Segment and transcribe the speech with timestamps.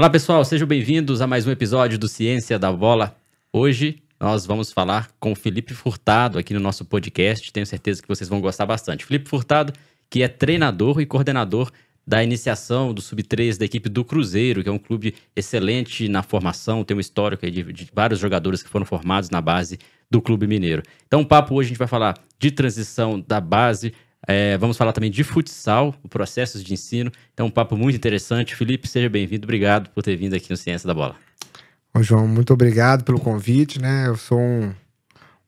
[0.00, 3.14] Olá pessoal, sejam bem-vindos a mais um episódio do Ciência da Bola.
[3.52, 7.52] Hoje nós vamos falar com o Felipe Furtado aqui no nosso podcast.
[7.52, 9.04] Tenho certeza que vocês vão gostar bastante.
[9.04, 9.74] Felipe Furtado,
[10.08, 11.70] que é treinador e coordenador
[12.06, 16.82] da iniciação do Sub-3 da equipe do Cruzeiro, que é um clube excelente na formação,
[16.82, 19.78] tem um histórico de, de, vários jogadores que foram formados na base
[20.10, 20.82] do Clube Mineiro.
[21.06, 23.92] Então, o papo hoje a gente vai falar de transição da base,
[24.26, 27.10] é, vamos falar também de futsal, processos de ensino.
[27.32, 28.54] Então, um papo muito interessante.
[28.54, 29.44] Felipe, seja bem-vindo.
[29.44, 31.16] Obrigado por ter vindo aqui no Ciência da Bola.
[31.98, 34.06] João, muito obrigado pelo convite, né?
[34.06, 34.72] Eu sou um,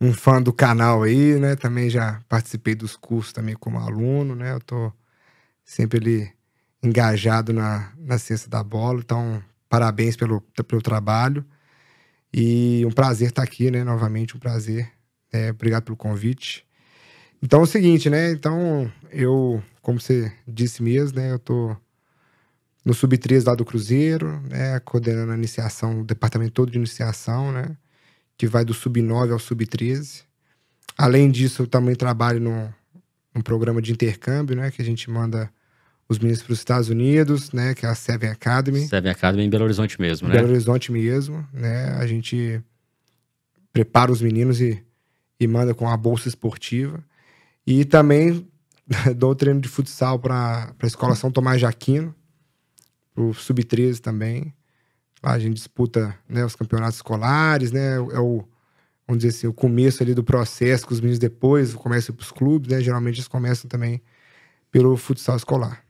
[0.00, 1.54] um fã do canal aí, né?
[1.54, 4.52] Também já participei dos cursos também como aluno, né?
[4.52, 4.92] Eu tô
[5.64, 6.32] sempre ali
[6.82, 9.00] engajado na, na ciência da bola.
[9.00, 11.44] Então, parabéns pelo, pelo trabalho.
[12.34, 13.84] E um prazer estar aqui, né?
[13.84, 14.90] Novamente, um prazer.
[15.32, 16.66] É, obrigado pelo convite.
[17.42, 18.30] Então é o seguinte, né?
[18.30, 21.32] Então, eu, como você disse mesmo, né?
[21.32, 21.76] Eu tô
[22.84, 24.78] no Sub-3 lá do Cruzeiro, né?
[24.80, 27.76] Coordenando a iniciação, o departamento todo de iniciação, né?
[28.36, 30.22] Que vai do Sub-9 ao Sub-13.
[30.96, 32.72] Além disso, eu também trabalho no,
[33.34, 34.70] num programa de intercâmbio, né?
[34.70, 35.50] Que a gente manda
[36.08, 37.74] os meninos para os Estados Unidos, né?
[37.74, 38.86] Que é a Seven Academy.
[38.86, 40.34] Seven Academy em Belo Horizonte mesmo, né?
[40.34, 41.96] Belo Horizonte mesmo, né?
[41.98, 42.62] A gente
[43.72, 44.80] prepara os meninos e,
[45.40, 47.02] e manda com a bolsa esportiva.
[47.66, 48.46] E também
[49.16, 52.14] dou treino de futsal para a Escola São Tomás de Aquino,
[53.16, 54.52] o Sub-13 também.
[55.22, 57.94] Lá a gente disputa né, os campeonatos escolares, né?
[57.96, 58.44] É o,
[59.06, 62.32] vamos dizer assim, o começo ali do processo com os meninos depois, começam para os
[62.32, 62.80] clubes, né?
[62.80, 64.02] Geralmente eles começam também
[64.70, 65.84] pelo futsal escolar.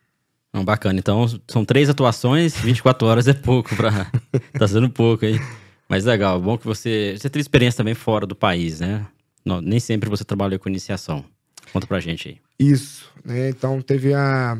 [0.52, 0.98] Não, bacana.
[0.98, 4.10] Então, são três atuações, 24 horas é pouco para
[4.58, 5.40] tá sendo pouco aí.
[5.88, 7.16] Mas legal, bom que você.
[7.18, 9.06] Você teve experiência também fora do país, né?
[9.44, 11.24] Não, nem sempre você trabalhou com iniciação.
[11.72, 12.40] Conta pra gente aí.
[12.58, 13.48] Isso, né?
[13.48, 14.58] Então teve a.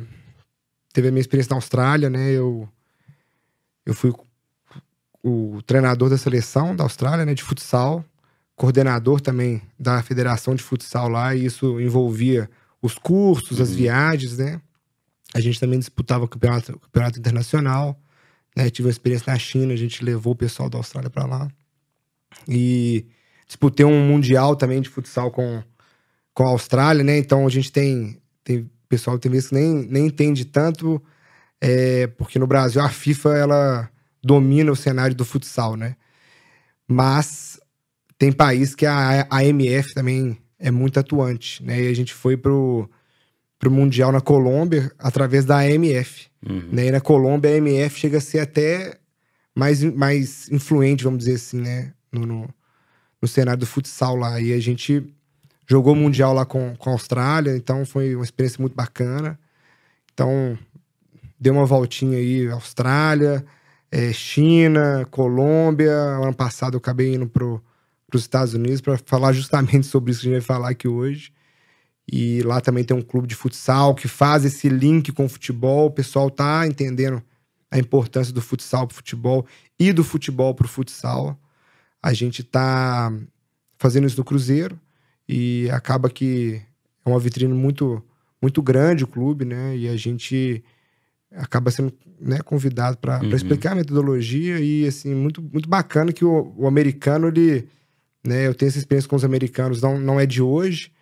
[0.93, 2.33] Teve a minha experiência na Austrália, né?
[2.33, 2.69] Eu,
[3.87, 4.13] eu fui
[5.23, 7.35] o treinador da seleção da Austrália, né?
[7.35, 8.05] De futsal,
[8.57, 12.51] coordenador também da federação de futsal lá, e isso envolvia
[12.83, 13.63] os cursos, uhum.
[13.63, 14.61] as viagens, né?
[15.35, 17.99] A gente também disputava o campeonato, campeonato internacional.
[18.57, 18.69] Né?
[18.69, 21.49] Tive uma experiência na China, a gente levou o pessoal da Austrália para lá.
[22.47, 23.07] E
[23.47, 25.63] disputei um mundial também de futsal com,
[26.35, 27.19] com a Austrália, né?
[27.19, 31.03] Então a gente tem, tem pessoal tem vezes que nem, nem entende tanto,
[31.61, 33.91] é, porque no Brasil a FIFA ela
[34.23, 35.97] domina o cenário do futsal, né?
[36.87, 37.59] Mas
[38.19, 41.83] tem país que a, AMF também é muito atuante, né?
[41.83, 42.89] E a gente foi pro
[43.59, 46.27] para o Mundial na Colômbia através da AMF.
[46.45, 46.69] Uhum.
[46.73, 46.87] Né?
[46.87, 48.99] E na Colômbia a AMF chega a ser até
[49.55, 51.93] mais, mais influente, vamos dizer assim, né?
[52.11, 52.55] No, no,
[53.21, 54.41] no cenário do futsal lá.
[54.41, 55.15] E a gente
[55.67, 59.39] jogou Mundial lá com, com a Austrália, então foi uma experiência muito bacana.
[60.13, 60.59] Então,
[61.39, 63.45] deu uma voltinha aí, Austrália,
[63.91, 65.93] é, China, Colômbia.
[65.93, 70.29] Ano passado eu acabei indo para os Estados Unidos para falar justamente sobre isso que
[70.29, 71.33] a gente vai falar aqui hoje.
[72.11, 75.87] E lá também tem um clube de futsal que faz esse link com o futebol.
[75.87, 77.23] O pessoal tá entendendo
[77.71, 79.47] a importância do futsal para o futebol
[79.79, 81.39] e do futebol para o futsal.
[82.03, 83.11] A gente tá
[83.79, 84.79] fazendo isso no Cruzeiro
[85.29, 86.61] e acaba que
[87.05, 88.03] é uma vitrine muito
[88.41, 89.77] muito grande o clube, né?
[89.77, 90.63] E a gente
[91.31, 93.31] acaba sendo né, convidado para uhum.
[93.31, 97.69] explicar a metodologia e assim muito muito bacana que o, o americano ele
[98.25, 100.93] né, eu tenho essa experiência com os americanos não não é de hoje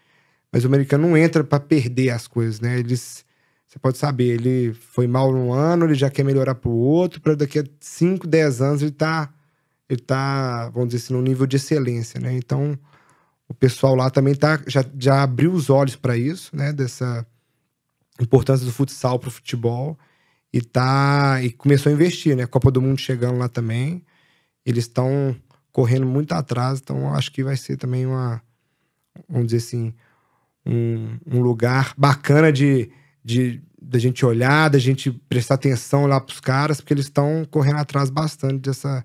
[0.53, 2.79] mas o americano não entra para perder as coisas, né?
[2.79, 3.25] Eles,
[3.67, 7.35] você pode saber, ele foi mal num ano, ele já quer melhorar pro outro, para
[7.35, 9.33] daqui a 5, 10 anos ele tá,
[9.89, 12.33] ele tá, vamos dizer assim, no nível de excelência, né?
[12.33, 12.77] Então,
[13.51, 16.73] o pessoal lá também tá, já, já abriu os olhos para isso, né?
[16.73, 17.27] Dessa
[18.21, 19.99] importância do futsal pro futebol
[20.53, 22.47] e tá e começou a investir, né?
[22.47, 24.05] Copa do Mundo chegando lá também,
[24.65, 25.35] eles estão
[25.73, 28.41] correndo muito atrás, então acho que vai ser também uma,
[29.29, 29.93] vamos dizer assim,
[30.65, 32.89] um, um lugar bacana de,
[33.25, 37.79] de da gente olhar, da gente prestar atenção lá pros caras, porque eles estão correndo
[37.79, 39.05] atrás bastante dessa,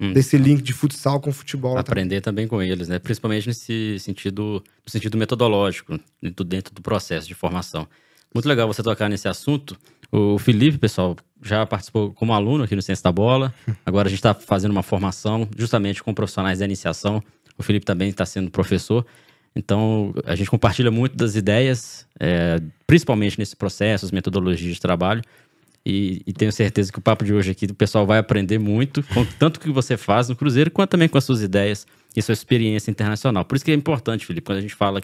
[0.00, 0.12] hum.
[0.12, 1.78] desse link de futsal com futebol.
[1.78, 2.46] Aprender também.
[2.46, 2.98] também com eles, né?
[2.98, 5.98] Principalmente nesse sentido, no sentido metodológico,
[6.46, 7.86] dentro do processo de formação.
[8.34, 9.78] Muito legal você tocar nesse assunto.
[10.10, 13.54] O Felipe, pessoal, já participou como aluno aqui no Ciência da Bola.
[13.86, 17.22] Agora a gente está fazendo uma formação justamente com profissionais da iniciação.
[17.56, 19.06] O Felipe também está sendo professor.
[19.56, 25.22] Então, a gente compartilha muito das ideias, é, principalmente nesse processo, as metodologias de trabalho.
[25.86, 29.02] E, e, tenho certeza que o papo de hoje aqui o pessoal vai aprender muito,
[29.02, 31.86] com tanto que você faz no Cruzeiro, quanto também com as suas ideias
[32.16, 33.44] e sua experiência internacional.
[33.44, 35.02] Por isso que é importante, Felipe, quando a gente fala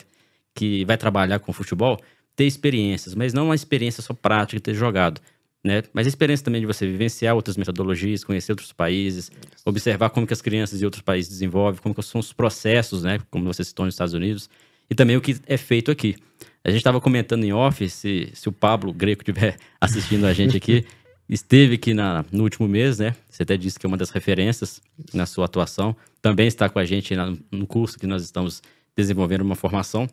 [0.55, 2.01] que vai trabalhar com futebol,
[2.35, 5.21] ter experiências, mas não uma experiência só prática, ter jogado.
[5.63, 5.83] né?
[5.93, 9.31] Mas a experiência também de você vivenciar outras metodologias, conhecer outros países,
[9.67, 13.19] observar como que as crianças de outros países desenvolvem, como que são os processos, né?
[13.31, 14.49] Como você citou nos Estados Unidos,
[14.89, 16.17] e também o que é feito aqui.
[16.65, 20.57] A gente estava comentando em off, se, se o Pablo Greco estiver assistindo a gente
[20.57, 20.85] aqui,
[21.29, 23.15] esteve aqui na, no último mês, né?
[23.29, 24.83] Você até disse que é uma das referências
[25.15, 25.97] na sua atuação.
[26.21, 28.63] Também está com a gente na, no curso que nós estamos
[28.95, 30.09] desenvolvendo uma formação,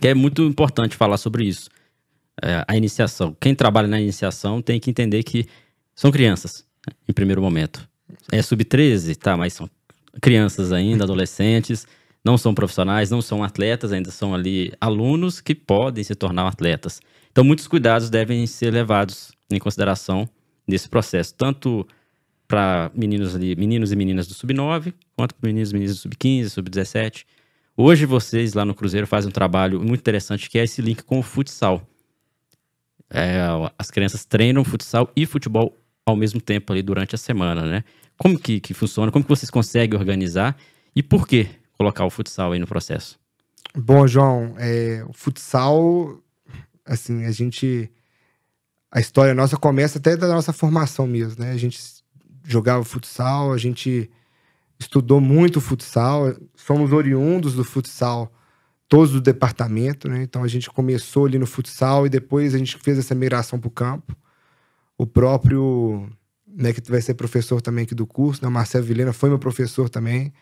[0.00, 1.68] que é muito importante falar sobre isso.
[2.42, 3.36] É, a iniciação.
[3.40, 5.46] Quem trabalha na iniciação tem que entender que
[5.94, 6.64] são crianças,
[7.08, 7.86] em primeiro momento.
[8.30, 9.68] É sub-13, tá, mas são
[10.20, 11.86] crianças ainda, adolescentes,
[12.24, 17.00] não são profissionais, não são atletas, ainda são ali alunos que podem se tornar atletas.
[17.30, 20.28] Então, muitos cuidados devem ser levados em consideração
[20.66, 21.86] nesse processo, tanto
[22.46, 26.48] para meninos ali, meninos e meninas do sub-9, quanto para meninos e meninas do sub-15,
[26.50, 27.24] sub-17.
[27.76, 31.18] Hoje vocês lá no Cruzeiro fazem um trabalho muito interessante que é esse link com
[31.18, 31.82] o futsal.
[33.08, 33.40] É,
[33.78, 37.84] as crianças treinam futsal e futebol ao mesmo tempo ali durante a semana, né?
[38.18, 39.10] Como que, que funciona?
[39.10, 40.56] Como que vocês conseguem organizar?
[40.94, 41.48] E por que
[41.82, 43.18] colocar o futsal aí no processo?
[43.74, 46.18] Bom, João, é, o futsal,
[46.86, 47.90] assim, a gente...
[48.90, 51.50] A história nossa começa até da nossa formação mesmo, né?
[51.52, 51.80] A gente
[52.44, 54.10] jogava futsal, a gente
[54.78, 58.30] estudou muito futsal, somos oriundos do futsal,
[58.86, 60.22] todos do departamento, né?
[60.22, 63.68] Então a gente começou ali no futsal e depois a gente fez essa migração para
[63.68, 64.14] o campo.
[64.98, 66.06] O próprio,
[66.46, 68.48] né, que vai ser professor também aqui do curso, né?
[68.48, 70.34] O Marcelo Vilena foi meu professor também.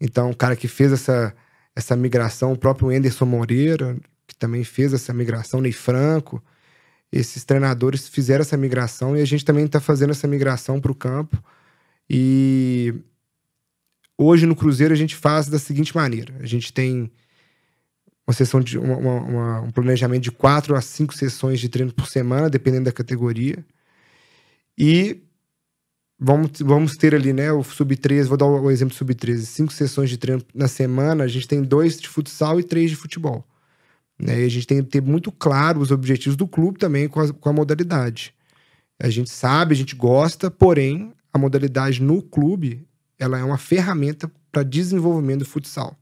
[0.00, 1.34] Então, o cara que fez essa,
[1.74, 3.96] essa migração, o próprio Anderson Moreira,
[4.26, 6.42] que também fez essa migração, Ney Franco,
[7.12, 10.94] esses treinadores fizeram essa migração e a gente também está fazendo essa migração para o
[10.94, 11.42] campo.
[12.10, 12.94] E
[14.18, 17.10] Hoje no Cruzeiro a gente faz da seguinte maneira: a gente tem
[18.26, 22.08] uma sessão de uma, uma, um planejamento de quatro a cinco sessões de treino por
[22.08, 23.64] semana, dependendo da categoria.
[24.76, 25.22] E
[26.18, 30.10] vamos, vamos ter ali, né, o sub-13, vou dar o exemplo do sub-13, cinco sessões
[30.10, 33.44] de treino na semana, a gente tem dois de futsal e três de futebol.
[34.18, 34.42] Né?
[34.42, 37.32] E a gente tem que ter muito claro os objetivos do clube também com a,
[37.32, 38.34] com a modalidade.
[38.98, 42.86] A gente sabe, a gente gosta, porém, a modalidade no clube
[43.18, 45.96] ela é uma ferramenta para desenvolvimento do futsal.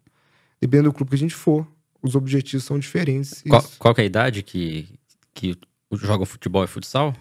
[0.60, 1.66] Dependendo do clube que a gente for,
[2.02, 3.42] os objetivos são diferentes.
[3.48, 4.88] Qual, qual é a idade que,
[5.32, 5.56] que
[5.92, 7.14] jogam futebol e futsal?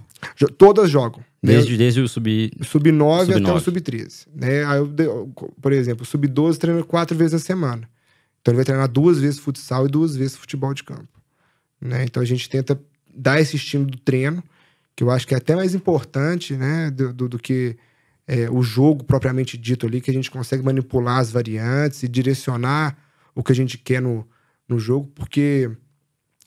[0.58, 1.24] Todas jogam.
[1.44, 2.52] Desde, desde o sub...
[2.62, 4.28] Sub-9 sub até o sub-13.
[4.34, 4.64] Né?
[4.64, 5.32] Aí eu,
[5.62, 7.90] por exemplo, o sub-12 treina quatro vezes na semana.
[8.42, 11.22] Então ele vai treinar duas vezes futsal e duas vezes futebol de campo.
[11.82, 12.06] Né?
[12.06, 12.80] Então a gente tenta
[13.14, 14.42] dar esse estímulo do treino,
[14.96, 16.90] que eu acho que é até mais importante né?
[16.90, 17.76] do, do, do que
[18.26, 22.98] é, o jogo propriamente dito ali, que a gente consegue manipular as variantes e direcionar
[23.36, 24.26] o que a gente quer no,
[24.68, 25.70] no jogo, porque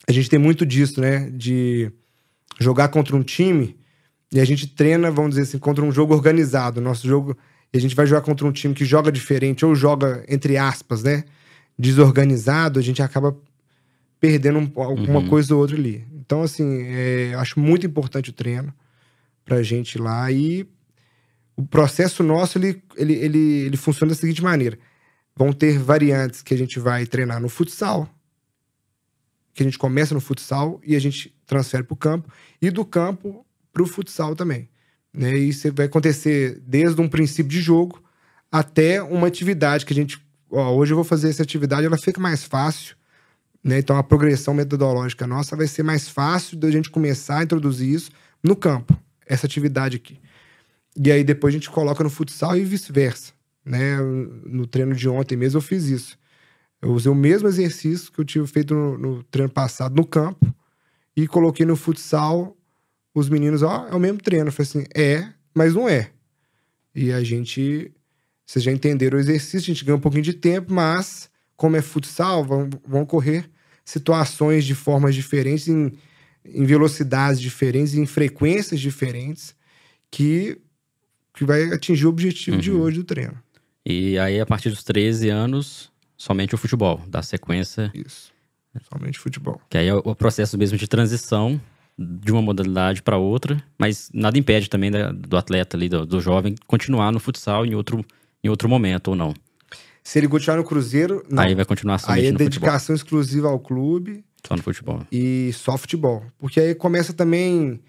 [0.08, 1.28] a gente tem muito disso, né?
[1.30, 1.90] De
[2.58, 3.76] jogar contra um time
[4.32, 6.80] e a gente treina, vamos dizer assim, contra um jogo organizado.
[6.80, 7.36] Nosso jogo.
[7.72, 11.02] E a gente vai jogar contra um time que joga diferente, ou joga, entre aspas,
[11.02, 11.24] né?
[11.78, 13.36] Desorganizado, a gente acaba
[14.18, 15.28] perdendo um, alguma uhum.
[15.28, 16.06] coisa ou outra ali.
[16.12, 18.72] Então, assim, é, acho muito importante o treino
[19.44, 20.30] pra gente lá.
[20.32, 20.66] E
[21.56, 24.78] o processo nosso ele, ele, ele, ele funciona da seguinte maneira:
[25.34, 28.08] vão ter variantes que a gente vai treinar no futsal,
[29.54, 32.28] que a gente começa no futsal e a gente transfere para o campo,
[32.60, 33.45] e do campo
[33.76, 34.70] para o futsal também.
[35.12, 35.36] Né?
[35.36, 38.02] E isso vai acontecer desde um princípio de jogo
[38.50, 40.18] até uma atividade que a gente.
[40.50, 42.96] Ó, hoje eu vou fazer essa atividade, ela fica mais fácil.
[43.62, 43.78] Né?
[43.78, 48.10] Então a progressão metodológica nossa vai ser mais fácil da gente começar a introduzir isso
[48.42, 50.18] no campo, essa atividade aqui.
[50.96, 53.34] E aí depois a gente coloca no futsal e vice-versa.
[53.62, 53.98] Né?
[54.46, 56.18] No treino de ontem mesmo eu fiz isso.
[56.80, 60.54] Eu usei o mesmo exercício que eu tive feito no, no treino passado no campo
[61.14, 62.55] e coloquei no futsal
[63.18, 64.48] os meninos, ó, é o mesmo treino.
[64.48, 66.10] Eu falei assim, é, mas não é.
[66.94, 67.90] E a gente,
[68.44, 71.82] vocês já entenderam o exercício, a gente ganha um pouquinho de tempo, mas como é
[71.82, 73.48] futsal, vão, vão ocorrer
[73.86, 75.92] situações de formas diferentes, em,
[76.44, 79.54] em velocidades diferentes, em frequências diferentes,
[80.10, 80.60] que
[81.32, 82.62] que vai atingir o objetivo uhum.
[82.62, 83.36] de hoje do treino.
[83.84, 87.92] E aí, a partir dos 13 anos, somente o futebol, da sequência.
[87.94, 88.32] Isso.
[88.90, 89.60] Somente futebol.
[89.68, 91.60] Que aí é o processo mesmo de transição
[91.98, 96.20] de uma modalidade para outra, mas nada impede também da, do atleta ali, do, do,
[96.20, 98.04] jovem, continuar no futsal em outro,
[98.44, 99.32] em outro momento ou não.
[100.04, 101.42] Se ele continuar no Cruzeiro, não.
[101.42, 102.96] Aí vai continuar somente Aí é dedicação futebol.
[102.96, 104.24] exclusiva ao clube.
[104.46, 105.02] Só no futebol.
[105.10, 106.22] E só futebol.
[106.38, 107.80] Porque aí começa também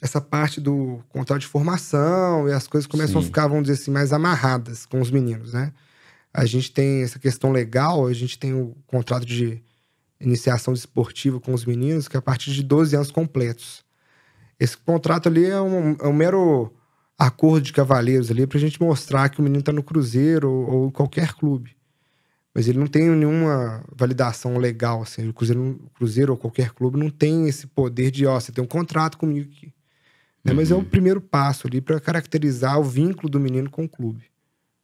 [0.00, 3.26] essa parte do contrato de formação e as coisas começam Sim.
[3.26, 5.72] a ficar, vamos dizer assim, mais amarradas com os meninos, né?
[6.32, 9.62] A gente tem essa questão legal, a gente tem o contrato de
[10.20, 13.84] iniciação esportiva com os meninos, que é a partir de 12 anos completos.
[14.58, 16.72] Esse contrato ali é um, é um mero
[17.18, 20.92] acordo de cavaleiros ali pra gente mostrar que o menino tá no Cruzeiro ou, ou
[20.92, 21.76] qualquer clube.
[22.54, 25.28] Mas ele não tem nenhuma validação legal, assim.
[25.28, 28.62] O Cruzeiro, o Cruzeiro ou qualquer clube não tem esse poder de, ó, você tem
[28.62, 29.72] um contrato comigo aqui.
[30.44, 30.52] Né?
[30.52, 34.24] Mas é o primeiro passo ali para caracterizar o vínculo do menino com o clube.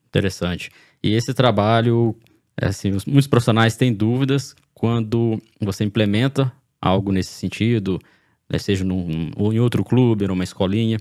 [0.09, 0.71] Interessante.
[1.01, 2.17] E esse trabalho,
[2.61, 8.01] assim, os- muitos profissionais têm dúvidas quando você implementa algo nesse sentido,
[8.49, 10.99] né, seja num, ou em outro clube, numa escolinha.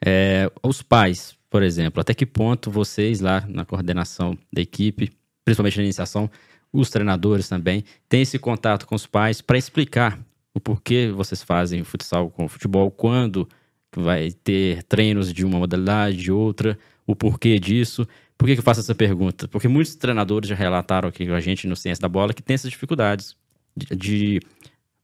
[0.00, 5.10] É, os pais, por exemplo, até que ponto vocês lá na coordenação da equipe,
[5.44, 6.30] principalmente na iniciação,
[6.72, 10.16] os treinadores também, têm esse contato com os pais para explicar
[10.54, 13.48] o porquê vocês fazem futsal com futebol, quando
[13.96, 18.06] vai ter treinos de uma modalidade, de outra, o porquê disso.
[18.40, 19.46] Por que, que eu faço essa pergunta?
[19.48, 22.54] Porque muitos treinadores já relataram aqui com a gente no Ciência da Bola que tem
[22.54, 23.36] essas dificuldades
[23.76, 24.40] de, de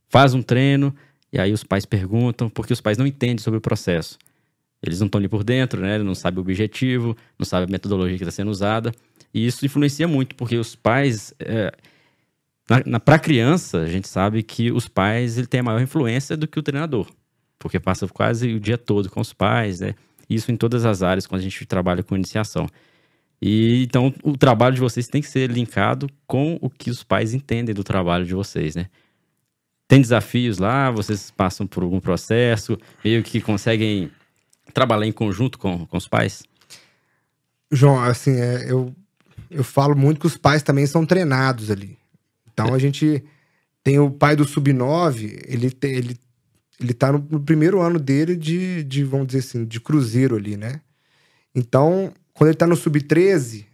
[0.08, 0.96] faz um treino
[1.30, 4.16] e aí os pais perguntam porque os pais não entendem sobre o processo.
[4.82, 5.98] Eles não estão ali por dentro, né?
[5.98, 8.90] Não sabem o objetivo, não sabem a metodologia que está sendo usada.
[9.34, 11.34] E isso influencia muito, porque os pais.
[11.38, 11.70] É,
[12.70, 15.82] na, na, Para a criança, a gente sabe que os pais ele têm a maior
[15.82, 17.06] influência do que o treinador,
[17.58, 19.94] porque passa quase o dia todo com os pais, né?
[20.26, 22.66] Isso em todas as áreas quando a gente trabalha com iniciação.
[23.40, 27.34] E então o trabalho de vocês tem que ser linkado com o que os pais
[27.34, 28.86] entendem do trabalho de vocês, né?
[29.88, 34.10] Tem desafios lá, vocês passam por algum processo, meio que conseguem
[34.74, 36.42] trabalhar em conjunto com, com os pais?
[37.70, 38.94] João, assim, é, eu,
[39.50, 41.96] eu falo muito que os pais também são treinados ali.
[42.52, 43.22] Então a gente
[43.84, 46.16] tem o pai do Sub-9, ele, ele,
[46.80, 50.56] ele tá no, no primeiro ano dele de, de, vamos dizer assim, de cruzeiro ali,
[50.56, 50.80] né?
[51.54, 53.64] Então, quando ele tá no Sub-13,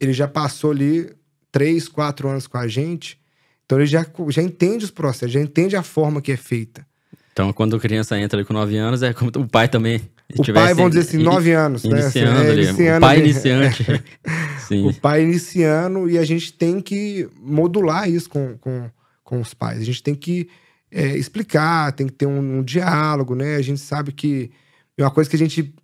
[0.00, 1.10] ele já passou ali
[1.50, 3.18] três, quatro anos com a gente.
[3.64, 6.86] Então ele já, já entende os processos, já entende a forma que é feita.
[7.32, 9.96] Então, quando a criança entra ali com 9 anos, é como o pai também.
[10.32, 11.98] O pai, tivesse vamos dizer assim, in- nove anos, né?
[11.98, 12.62] Assim, Iniciando é, ali.
[12.62, 13.30] iniciando o pai ali.
[13.30, 14.04] iniciante.
[14.68, 14.88] Sim.
[14.88, 18.88] o pai iniciando e a gente tem que modular isso com, com,
[19.22, 19.80] com os pais.
[19.80, 20.48] A gente tem que
[20.90, 23.56] é, explicar, tem que ter um, um diálogo, né?
[23.56, 24.50] A gente sabe que
[24.96, 25.74] é uma coisa que a gente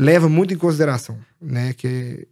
[0.00, 1.72] leva muito em consideração, né?
[1.74, 2.26] Que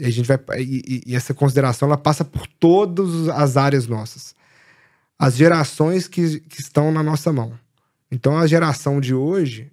[0.00, 4.34] a gente vai e, e- essa consideração ela passa por todas as áreas nossas,
[5.18, 7.52] as gerações que, que estão na nossa mão.
[8.10, 9.70] Então a geração de hoje,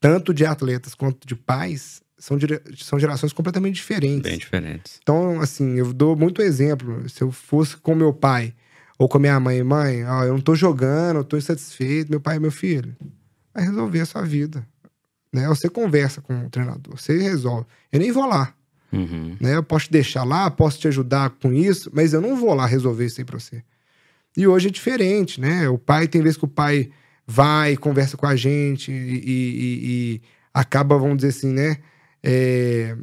[0.00, 2.36] tanto de atletas quanto de pais, são,
[2.76, 4.22] são gerações completamente diferentes.
[4.22, 4.98] Bem diferentes.
[5.02, 7.08] Então, assim, eu dou muito exemplo.
[7.08, 8.52] Se eu fosse com meu pai
[8.98, 12.36] ou com minha mãe, mãe, ó, eu não tô jogando, eu tô insatisfeito, meu pai
[12.36, 12.96] é meu filho.
[13.54, 14.66] Vai resolver a sua vida.
[15.32, 15.46] Né?
[15.48, 17.66] Você conversa com o treinador, você resolve.
[17.92, 18.54] Eu nem vou lá.
[18.92, 19.36] Uhum.
[19.40, 19.56] Né?
[19.56, 22.66] Eu posso te deixar lá, posso te ajudar com isso, mas eu não vou lá
[22.66, 23.62] resolver isso aí pra você.
[24.36, 25.68] E hoje é diferente, né?
[25.68, 26.90] O pai, tem vezes que o pai
[27.26, 30.22] vai, conversa com a gente e, e- e-
[30.54, 31.78] acaba, vamos dizer assim, né?
[32.22, 32.96] é,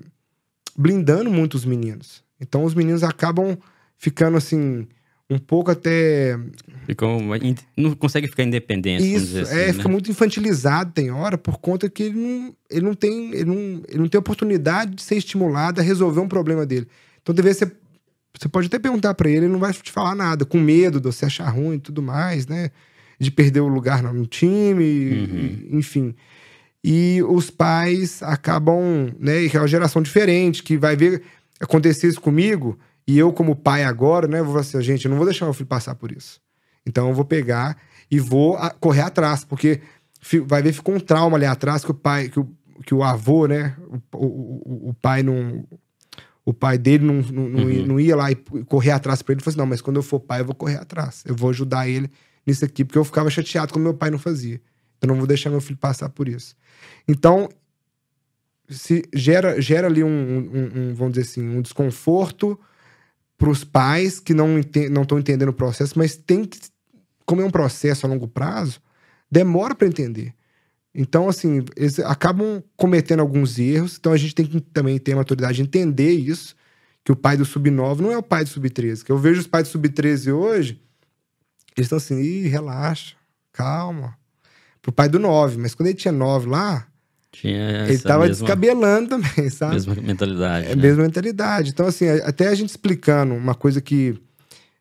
[0.77, 2.23] blindando muito os meninos.
[2.39, 3.57] Então os meninos acabam
[3.97, 4.87] ficando assim,
[5.29, 6.37] um pouco até.
[6.85, 7.19] Ficam,
[7.75, 9.73] não consegue ficar independente, Isso, dizer assim, é, né?
[9.73, 13.31] fica muito infantilizado, tem hora, por conta que ele não, ele não tem.
[13.33, 16.87] Ele não, ele não tem oportunidade de ser estimulado a resolver um problema dele.
[17.21, 17.71] Então, deve ser.
[18.37, 21.05] Você pode até perguntar pra ele, ele não vai te falar nada, com medo de
[21.07, 22.69] você achar ruim e tudo mais, né?
[23.17, 26.13] De perder o lugar no time, e- enfim.
[26.83, 29.41] E os pais acabam, né?
[29.41, 31.23] E que é uma geração diferente, que vai ver
[31.59, 34.39] acontecer isso comigo, e eu, como pai agora, né?
[34.41, 36.41] Vou falar assim, gente, eu não vou deixar meu filho passar por isso.
[36.85, 37.77] Então eu vou pegar
[38.09, 39.81] e vou a- correr atrás, porque
[40.45, 42.47] vai ver ficou um trauma ali atrás que o pai, que o,
[42.85, 43.75] que o avô, né?
[44.13, 45.65] O, o, o- pai não.
[46.47, 47.87] O pai dele não, não, não, ia, Uhum.
[47.87, 49.39] não ia lá e correr atrás pra ele.
[49.39, 51.23] Ele falou assim: não, mas quando eu for pai, eu vou correr atrás.
[51.25, 52.07] Eu vou ajudar ele
[52.45, 54.61] nisso aqui, porque eu ficava chateado quando meu pai não fazia.
[55.01, 56.55] Eu não vou deixar meu filho passar por isso.
[57.07, 57.49] Então,
[58.69, 62.59] se gera, gera ali um, um- um, vamos dizer assim, um desconforto
[63.37, 66.59] para os pais que não ente- não estão entendendo o processo, mas tem que,
[67.25, 68.81] como é um processo a longo prazo,
[69.29, 70.33] demora para entender.
[70.93, 75.17] Então, assim, eles acabam cometendo alguns erros, então a gente tem que também ter a
[75.17, 76.55] maturidade de entender isso,
[77.03, 79.03] que o pai do sub-9 não é o pai do sub-13.
[79.03, 80.81] Que eu vejo os pais do sub-13 hoje,
[81.75, 83.15] eles estão assim, Ih, relaxa,
[83.51, 84.17] calma.
[84.81, 86.87] Pro pai do 9, mas quando ele tinha 9 lá,
[87.41, 89.73] Tinha ele essa tava mesma, descabelando também, sabe?
[89.73, 90.67] mesma mentalidade.
[90.67, 90.81] É né?
[90.81, 91.69] mesma mentalidade.
[91.71, 94.17] Então, assim, até a gente explicando uma coisa que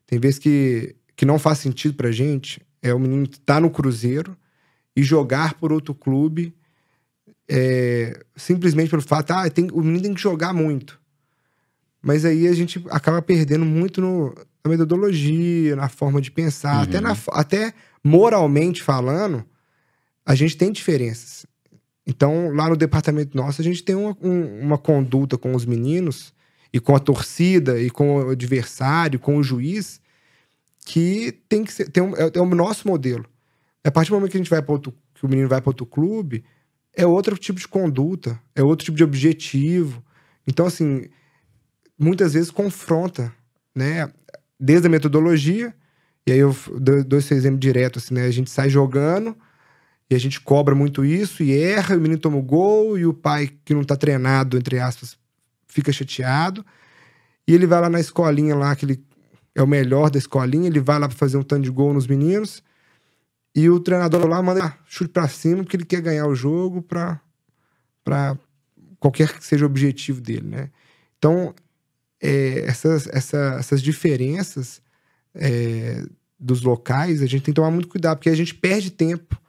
[0.07, 4.37] tem vezes que, que não faz sentido pra gente, é o menino estar no Cruzeiro
[4.97, 6.55] e jogar por outro clube
[7.49, 11.01] é, simplesmente pelo fato, ah, tem, o menino tem que jogar muito.
[12.03, 14.35] Mas aí a gente acaba perdendo muito no,
[14.65, 16.83] na metodologia, na forma de pensar, Uhum.
[16.83, 19.45] até, na, fo- até moralmente falando,
[20.25, 21.47] a gente tem diferenças.
[22.07, 26.35] Então, lá no departamento nosso, a gente tem uma, um, uma conduta com os meninos
[26.73, 30.01] e com a torcida e com o adversário, com o juiz,
[30.85, 33.25] que tem que ser tem um, é, é, o nosso modelo.
[33.83, 35.71] A partir do momento que a gente vai para outro, que o menino vai para
[35.71, 36.45] outro clube,
[36.95, 40.05] é outro tipo de conduta, é outro tipo de objetivo.
[40.47, 41.07] Então, assim,
[41.99, 43.33] muitas vezes confronta,
[43.75, 44.13] né?
[44.61, 45.75] Desde a metodologia,
[46.27, 46.55] e aí eu
[47.07, 48.25] dou esse exemplo direto, assim, né?
[48.25, 49.37] A gente sai jogando
[50.11, 53.07] e a gente cobra muito isso e erra, e o menino toma o gol, e
[53.07, 55.17] o pai que não tá treinado, entre aspas,
[55.67, 56.65] fica chateado.
[57.47, 59.05] E ele vai lá na escolinha lá, que ele
[59.55, 62.07] é o melhor da escolinha, ele vai lá para fazer um tanto de gol nos
[62.07, 62.63] meninos.
[63.55, 67.21] E o treinador lá manda chute para cima porque ele quer ganhar o jogo para
[68.03, 68.37] para
[68.99, 70.71] qualquer que seja o objetivo dele, né?
[71.19, 71.55] Então,
[72.21, 74.83] é, essas, essa, essas diferenças
[75.35, 76.05] é,
[76.39, 79.41] dos locais, a gente tem que tomar muito cuidado, porque a gente perde tempo.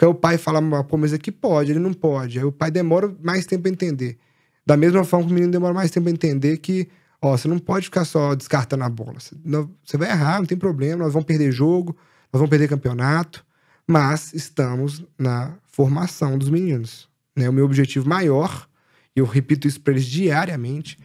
[0.00, 2.38] Aí o pai fala, pô, mas aqui pode, ele não pode.
[2.38, 4.18] Aí o pai demora mais tempo a entender.
[4.66, 6.88] Da mesma forma que o menino demora mais tempo a entender que,
[7.22, 9.20] ó, você não pode ficar só descartando a bola.
[9.20, 11.96] Você, não, você vai errar, não tem problema, nós vamos perder jogo,
[12.32, 13.44] nós vamos perder campeonato
[13.86, 17.08] mas estamos na formação dos meninos.
[17.36, 17.48] Né?
[17.48, 18.68] O meu objetivo maior,
[19.14, 20.98] e eu repito isso para eles diariamente,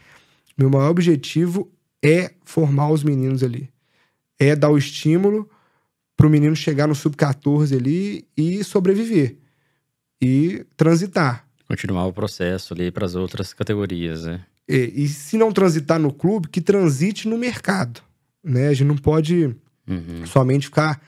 [0.58, 1.72] meu maior objetivo
[2.04, 3.70] é formar os meninos ali.
[4.38, 5.50] É dar o estímulo
[6.20, 9.38] para o menino chegar no sub-14 ali e sobreviver.
[10.22, 11.48] E transitar.
[11.66, 14.42] Continuar o processo ali para as outras categorias, né?
[14.68, 18.02] E, e, se não transitar no clube, que transite no mercado.
[18.44, 18.68] Né?
[18.68, 19.56] A gente não pode
[19.88, 20.26] uhum.
[20.26, 21.02] somente ficar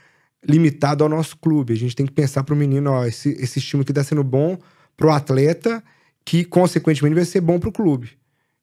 [0.48, 1.74] limitado ao nosso clube.
[1.74, 4.24] A gente tem que pensar para o menino, ó, esse, esse estímulo que está sendo
[4.24, 4.58] bom
[4.96, 5.84] para o atleta,
[6.24, 8.12] que consequentemente vai ser bom para o clube.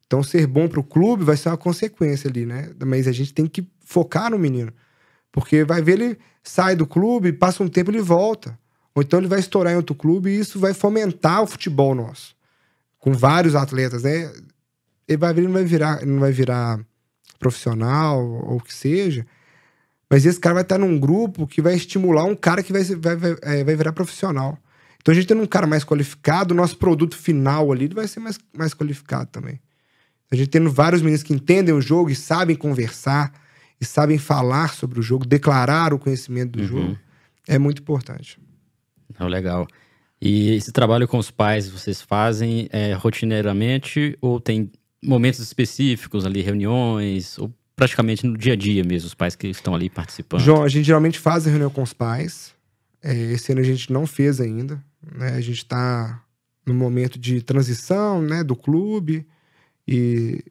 [0.06, 2.70] Então, ser bom para o clube vai ser uma consequência ali, né?
[2.86, 4.72] Mas a gente tem que focar no menino.
[5.38, 8.58] Porque vai ver ele sai do clube, passa um tempo ele volta.
[8.92, 12.34] Ou então ele vai estourar em outro clube e isso vai fomentar o futebol nosso.
[12.98, 14.32] Com vários atletas, né?
[15.06, 16.80] Ele vai ver, ele não vai virar, não vai virar
[17.38, 19.24] profissional ou o que seja,
[20.10, 23.14] mas esse cara vai estar num grupo que vai estimular um cara que vai, vai,
[23.14, 24.58] vai, é, vai virar profissional.
[25.00, 28.18] Então a gente tendo um cara mais qualificado, o nosso produto final ali vai ser
[28.18, 29.60] mais, mais qualificado também.
[30.32, 33.32] A gente tendo vários meninos que entendem o jogo e sabem conversar,
[33.80, 36.66] e sabem falar sobre o jogo, declarar o conhecimento do uhum.
[36.66, 36.98] jogo,
[37.46, 38.38] é muito importante.
[39.18, 39.66] Não, legal.
[40.20, 44.70] E esse trabalho com os pais vocês fazem é, rotineiramente ou tem
[45.02, 49.74] momentos específicos ali, reuniões, ou praticamente no dia a dia mesmo, os pais que estão
[49.74, 50.40] ali participando?
[50.40, 52.52] João, a gente geralmente faz a reunião com os pais.
[53.02, 54.82] É, esse ano a gente não fez ainda.
[55.14, 55.28] Né?
[55.28, 56.20] A gente está
[56.66, 59.26] no momento de transição né, do clube
[59.86, 60.44] e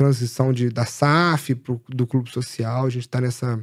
[0.00, 2.86] transição de, da SAF pro, do clube social.
[2.86, 3.62] A gente está nessa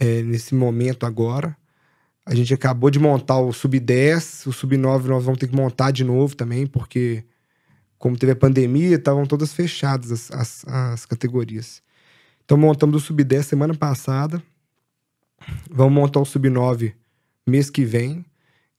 [0.00, 1.56] é, nesse momento agora.
[2.24, 6.02] A gente acabou de montar o sub-10, o sub-9 nós vamos ter que montar de
[6.02, 7.24] novo também, porque
[7.96, 11.80] como teve a pandemia, estavam todas fechadas as, as, as categorias.
[12.44, 14.42] Então montamos o Sub-10 semana passada.
[15.70, 16.92] Vamos montar o Sub-9
[17.46, 18.24] mês que vem.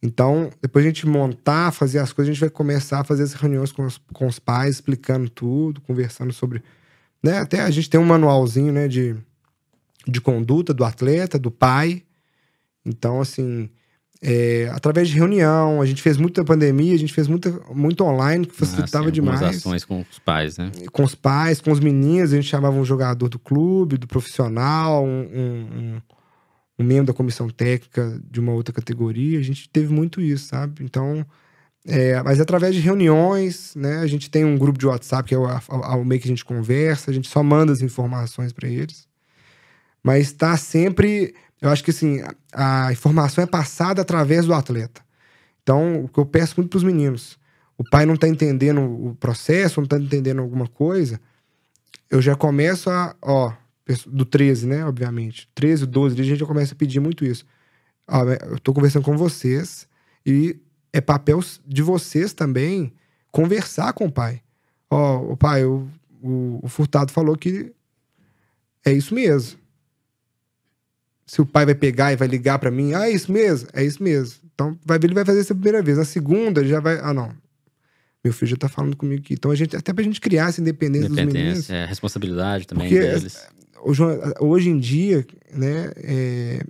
[0.02, 3.34] Então, depois a gente montar, fazer as coisas, a gente vai começar a fazer as
[3.34, 6.64] reuniões com os, com os pais, explicando tudo, conversando sobre.
[7.24, 7.40] Né?
[7.40, 9.16] Até a gente tem um manualzinho né, de,
[10.08, 12.04] de conduta do atleta, do pai.
[12.86, 13.70] Então, assim,
[14.22, 18.46] é, através de reunião, a gente fez muita pandemia, a gente fez muita, muito online,
[18.46, 19.42] que facilitava ah, sim, demais.
[19.42, 20.72] ações com os pais, né?
[20.92, 25.06] Com os pais, com os meninos, a gente chamava um jogador do clube, do profissional,
[25.06, 26.02] um, um, um,
[26.84, 30.84] membro da comissão técnica de uma outra categoria, a gente teve muito isso, sabe?
[30.84, 31.26] Então,
[31.86, 34.00] é, mas através de reuniões, né?
[34.00, 36.46] A gente tem um grupo de WhatsApp que é o, o meio que a gente
[36.46, 39.08] conversa, a gente só manda as informações para eles.
[40.04, 42.22] Mas está sempre eu acho que assim,
[42.54, 45.02] a, a informação é passada através do atleta.
[45.64, 47.38] Então, o que eu peço muito para os meninos,
[47.78, 51.20] o pai não está entendendo o processo, não está entendendo alguma coisa,
[52.10, 53.52] eu já começo a, ó,
[54.08, 57.46] do 13, né, obviamente, 13, 12, a gente já começa a pedir muito isso.
[58.08, 59.88] Ó, eu estou conversando com vocês
[60.26, 60.58] e
[60.92, 62.94] é papel de vocês também
[63.32, 64.42] conversar com o pai.
[64.90, 65.88] Ó, o pai, o,
[66.22, 67.72] o, o Furtado falou que
[68.86, 69.58] é isso mesmo
[71.28, 73.84] se o pai vai pegar e vai ligar para mim, ah, é isso mesmo, é
[73.84, 74.40] isso mesmo.
[74.56, 75.98] Então, vai ver, ele vai fazer isso a primeira vez.
[75.98, 77.32] Na segunda, ele já vai, ah, não.
[78.24, 79.34] Meu filho já tá falando comigo aqui.
[79.34, 81.70] Então, a gente, até pra gente criar essa independência, independência dos meninos.
[81.70, 83.46] É, responsabilidade também deles.
[83.82, 84.04] Hoje,
[84.40, 86.64] hoje em dia, né, é,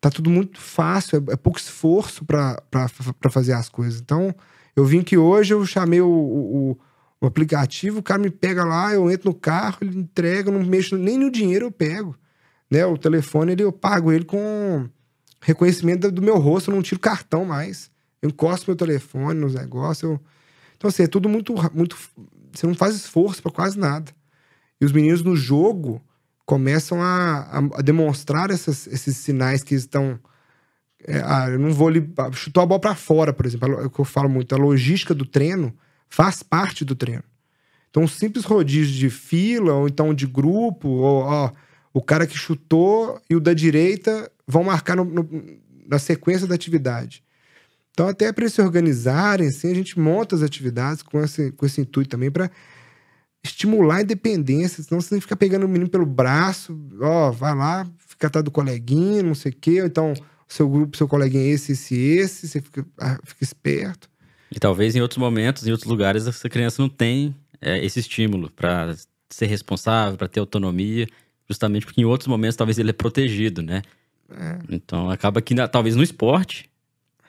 [0.00, 2.88] tá tudo muito fácil, é, é pouco esforço para
[3.30, 4.00] fazer as coisas.
[4.00, 4.34] Então,
[4.74, 6.78] eu vim que hoje eu chamei o, o,
[7.20, 10.96] o aplicativo, o cara me pega lá, eu entro no carro, ele entrega, não mexo
[10.96, 12.16] nem no dinheiro eu pego
[12.70, 12.86] né?
[12.86, 14.88] O telefone ele, eu pago ele com
[15.40, 17.90] reconhecimento do meu rosto, eu não tiro cartão mais.
[18.22, 20.10] Eu encosto meu telefone nos negócios.
[20.10, 20.20] Eu...
[20.76, 21.96] Então, assim, é tudo muito, muito.
[22.52, 24.12] Você não faz esforço para quase nada.
[24.80, 26.00] E os meninos no jogo
[26.50, 30.18] começam a, a demonstrar essas, esses sinais que estão.
[31.06, 32.12] É, ah, eu não vou ali.
[32.32, 33.80] Chutou a bola para fora, por exemplo.
[33.80, 34.52] É o que eu falo muito.
[34.52, 35.72] A logística do treino
[36.08, 37.22] faz parte do treino.
[37.88, 41.52] Então, um simples rodízio de fila, ou então de grupo, ou ó,
[41.94, 45.28] o cara que chutou e o da direita vão marcar no, no,
[45.86, 47.22] na sequência da atividade.
[47.92, 51.64] Então, até para eles se organizarem, assim, a gente monta as atividades com esse, com
[51.64, 52.50] esse intuito também para
[53.42, 58.26] estimular a independência, senão você fica pegando o menino pelo braço, ó, vai lá, fica
[58.26, 60.14] atrás do coleguinha, não sei o quê, ou então
[60.46, 64.10] seu grupo, seu coleguinha é esse, esse, esse, você fica, ah, fica esperto.
[64.50, 68.50] E talvez em outros momentos, em outros lugares, essa criança não tem é, esse estímulo
[68.50, 68.94] para
[69.28, 71.06] ser responsável, para ter autonomia,
[71.48, 73.82] justamente porque em outros momentos talvez ele é protegido, né?
[74.30, 74.58] É.
[74.68, 76.68] Então acaba que talvez no esporte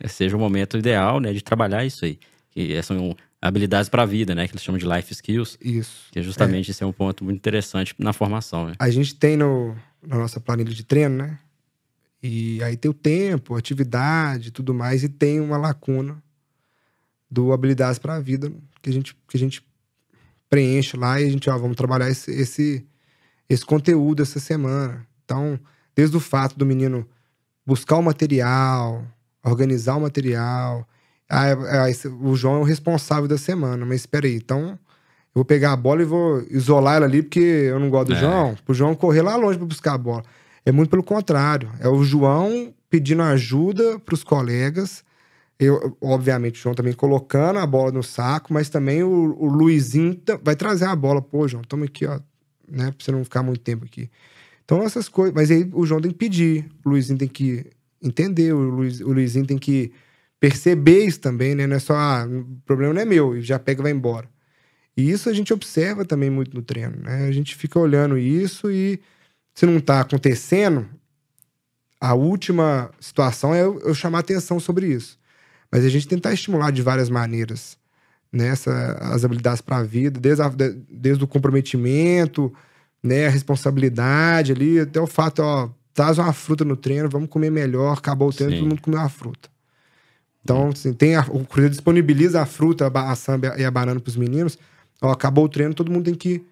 [0.07, 2.19] seja o momento ideal, né, de trabalhar isso aí.
[2.49, 5.57] Que são habilidades para a vida, né, que eles chamam de life skills.
[5.59, 6.09] Isso.
[6.11, 6.71] Que é justamente é.
[6.71, 8.73] esse é um ponto muito interessante na formação, né?
[8.77, 9.75] A gente tem no,
[10.05, 11.39] na nossa planilha de treino, né?
[12.21, 16.21] E aí tem o tempo, atividade, tudo mais e tem uma lacuna
[17.29, 19.65] do habilidades para a vida que a gente que a gente
[20.51, 22.85] preenche lá e a gente, ó, vamos trabalhar esse, esse,
[23.49, 25.07] esse conteúdo essa semana.
[25.23, 25.57] Então,
[25.95, 27.07] desde o fato do menino
[27.65, 29.07] buscar o material,
[29.41, 30.85] organizar o material.
[31.31, 34.77] Ah, é, é, o João é o responsável da semana, mas espera aí, então eu
[35.35, 38.19] vou pegar a bola e vou isolar ela ali porque eu não gosto do é.
[38.19, 40.23] João, pro João correr lá longe para buscar a bola.
[40.65, 45.03] É muito pelo contrário, é o João pedindo ajuda para os colegas
[45.61, 50.19] eu, obviamente, o João também colocando a bola no saco, mas também o, o Luizinho
[50.43, 51.21] vai trazer a bola.
[51.21, 52.19] Pô, João, toma aqui, ó,
[52.67, 52.85] né?
[52.85, 54.09] Pra você não ficar muito tempo aqui.
[54.65, 55.35] Então, essas coisas.
[55.35, 57.63] Mas aí o João tem que pedir, o Luizinho tem que
[58.01, 59.91] entender, o, Luiz, o Luizinho tem que
[60.41, 61.67] perceber isso também, né?
[61.67, 64.27] Não é só, ah, o problema não é meu, e já pega e vai embora.
[64.97, 67.27] E isso a gente observa também muito no treino, né?
[67.27, 68.99] A gente fica olhando isso e
[69.53, 70.89] se não tá acontecendo,
[71.99, 75.19] a última situação é eu, eu chamar atenção sobre isso.
[75.71, 77.77] Mas a gente tentar estimular de várias maneiras
[78.31, 80.51] nessa né, as habilidades para a vida, desde, a,
[80.89, 82.51] desde o comprometimento,
[83.03, 87.51] né, a responsabilidade ali, até o fato, ó, traz uma fruta no treino, vamos comer
[87.51, 88.59] melhor, acabou o treino, Sim.
[88.59, 89.50] todo mundo comeu uma fruta.
[90.43, 94.09] Então, assim, tem a, o Cruzeiro disponibiliza a fruta, a samba e a banana para
[94.09, 94.57] os meninos.
[95.01, 96.43] Ó, acabou o treino, todo mundo tem que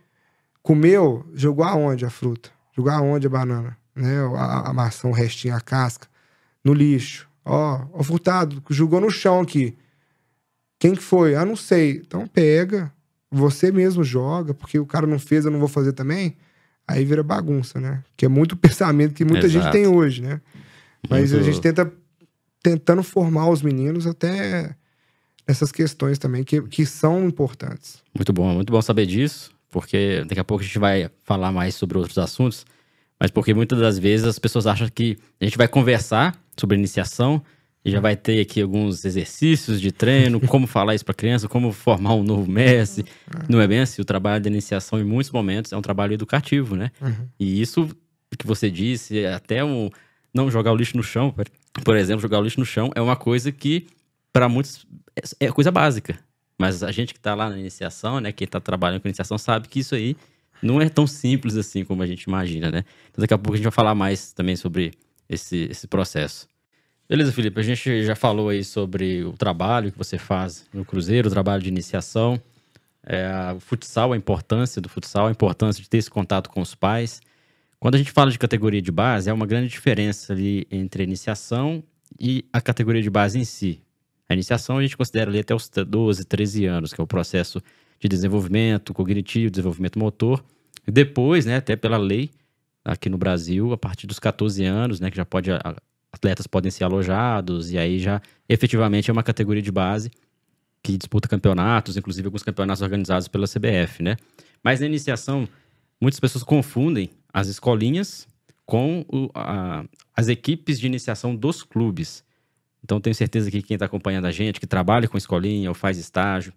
[0.61, 2.49] comeu, jogou aonde a fruta?
[2.75, 3.77] Jogou aonde a banana?
[3.95, 4.17] Né?
[4.35, 6.07] A, a maçã, o restinho, a casca.
[6.63, 7.27] No lixo.
[7.43, 9.75] Ó, o Furtado jogou no chão aqui.
[10.77, 11.35] Quem que foi?
[11.35, 12.01] Ah, não sei.
[12.05, 12.91] Então pega,
[13.31, 16.37] você mesmo joga, porque o cara não fez, eu não vou fazer também.
[16.87, 18.03] Aí vira bagunça, né?
[18.15, 19.63] Que é muito pensamento que muita Exato.
[19.63, 20.41] gente tem hoje, né?
[21.09, 21.41] Mas muito...
[21.41, 21.91] a gente tenta
[22.61, 24.75] tentando formar os meninos até
[25.47, 28.03] essas questões também que, que são importantes.
[28.15, 31.75] Muito bom, muito bom saber disso, porque daqui a pouco a gente vai falar mais
[31.75, 32.65] sobre outros assuntos,
[33.19, 37.41] mas porque muitas das vezes as pessoas acham que a gente vai conversar sobre iniciação.
[37.83, 41.71] E já vai ter aqui alguns exercícios de treino, como falar isso para criança, como
[41.71, 43.05] formar um novo mestre.
[43.47, 44.01] Não é bem assim.
[44.01, 46.91] O trabalho de iniciação, em muitos momentos, é um trabalho educativo, né?
[47.01, 47.29] Uhum.
[47.39, 47.89] E isso
[48.37, 49.89] que você disse, até um,
[50.33, 51.33] não jogar o lixo no chão,
[51.83, 53.87] por exemplo, jogar o lixo no chão é uma coisa que,
[54.31, 56.19] para muitos, é, é coisa básica.
[56.57, 59.67] Mas a gente que está lá na iniciação, né, quem está trabalhando com iniciação, sabe
[59.67, 60.15] que isso aí
[60.61, 62.83] não é tão simples assim como a gente imagina, né?
[63.09, 64.91] Então daqui a pouco a gente vai falar mais também sobre
[65.29, 66.47] esse, esse processo.
[67.07, 71.27] Beleza, Felipe, a gente já falou aí sobre o trabalho que você faz no Cruzeiro,
[71.27, 72.39] o trabalho de iniciação,
[73.03, 76.75] é, o futsal, a importância do futsal, a importância de ter esse contato com os
[76.75, 77.21] pais.
[77.79, 81.05] Quando a gente fala de categoria de base, é uma grande diferença ali entre a
[81.05, 81.81] iniciação
[82.19, 83.81] e a categoria de base em si.
[84.27, 87.61] A iniciação a gente considera ali até os 12, 13 anos, que é o processo
[87.99, 90.43] de desenvolvimento cognitivo, desenvolvimento motor.
[90.85, 92.29] E depois, né, até pela lei,
[92.83, 95.49] aqui no Brasil a partir dos 14 anos, né, que já pode
[96.11, 100.11] atletas podem ser alojados e aí já efetivamente é uma categoria de base
[100.81, 104.15] que disputa campeonatos, inclusive alguns campeonatos organizados pela CBF, né?
[104.63, 105.47] Mas na iniciação,
[105.99, 108.27] muitas pessoas confundem as escolinhas
[108.65, 109.83] com o, a,
[110.15, 112.23] as equipes de iniciação dos clubes.
[112.83, 115.97] Então tenho certeza que quem está acompanhando a gente, que trabalha com escolinha ou faz
[115.97, 116.53] estágio,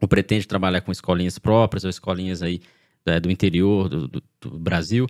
[0.00, 2.60] ou pretende trabalhar com escolinhas próprias ou escolinhas aí
[3.06, 5.06] é, do interior do, do, do Brasil,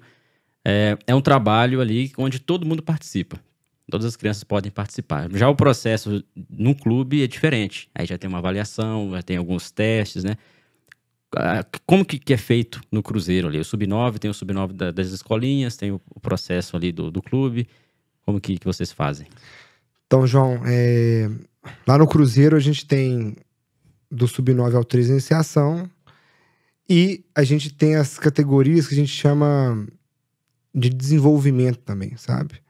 [0.65, 3.41] é, é um trabalho ali onde todo mundo participa.
[3.91, 5.29] Todas as crianças podem participar.
[5.33, 7.89] Já o processo no clube é diferente.
[7.95, 10.37] Aí já tem uma avaliação, já tem alguns testes, né?
[11.85, 13.59] Como que, que é feito no Cruzeiro ali?
[13.59, 17.21] O Sub-9 tem o Sub-9 da, das escolinhas, tem o, o, processo ali do, do
[17.21, 17.69] clube.
[18.23, 19.27] Como que, que vocês fazem?
[20.07, 21.29] Então, João, é...
[21.87, 23.37] lá no Cruzeiro a gente tem
[24.11, 25.91] do sub-9 ao 3 iniciação
[26.89, 29.87] e a gente tem as categorias que a gente chama
[30.75, 32.61] de desenvolvimento também, sabe?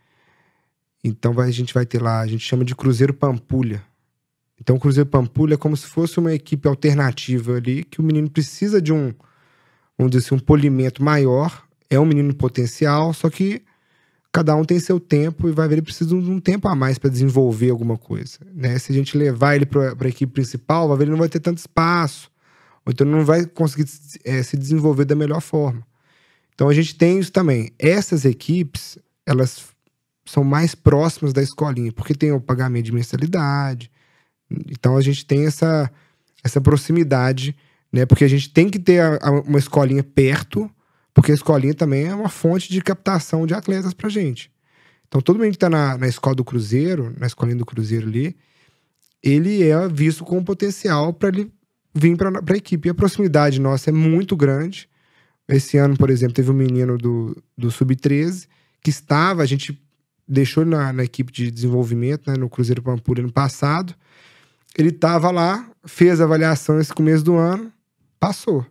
[1.05, 3.83] Então a gente vai ter lá, a gente chama de Cruzeiro Pampulha.
[4.61, 8.31] Então o Cruzeiro Pampulha é como se fosse uma equipe alternativa ali, que o menino
[8.31, 9.15] precisa de um,
[9.99, 13.63] vamos dizer assim, um polimento maior, é um menino potencial, só que
[14.33, 16.99] cada um tem seu tempo e vai ver, ele precisa de um tempo a mais
[16.99, 18.39] para desenvolver alguma coisa.
[18.55, 18.79] Né?
[18.79, 21.41] Se a gente levar ele para a equipe principal, vai ver, ele não vai ter
[21.41, 22.31] tanto espaço,
[22.85, 23.87] ou então não vai conseguir
[24.25, 25.83] é, se desenvolver da melhor forma.
[26.55, 27.71] Então a gente tem isso também.
[27.79, 29.67] Essas equipes, elas
[30.25, 33.91] são mais próximas da escolinha, porque tem o pagamento de mensalidade.
[34.51, 35.91] Então a gente tem essa,
[36.43, 37.57] essa proximidade,
[37.93, 38.07] né?
[38.07, 40.71] Porque a gente tem que ter a, a, uma escolinha perto
[41.17, 44.53] porque a escolinha também é uma fonte de captação de atletas pra gente.
[45.09, 48.37] Então, todo mundo que tá na, na escola do Cruzeiro, na escolinha do Cruzeiro ali,
[49.23, 51.51] ele é visto com potencial para ele
[51.95, 52.87] vir para a equipe.
[52.87, 54.91] E a proximidade nossa é muito grande.
[55.49, 58.47] Esse ano, por exemplo, teve um menino do, do Sub-13
[58.83, 59.83] que estava, a gente
[60.29, 63.95] deixou na, na equipe de desenvolvimento, né, no Cruzeiro Pampulha no passado.
[64.77, 67.73] Ele estava lá, fez a avaliação esse começo do ano,
[68.21, 68.67] passou.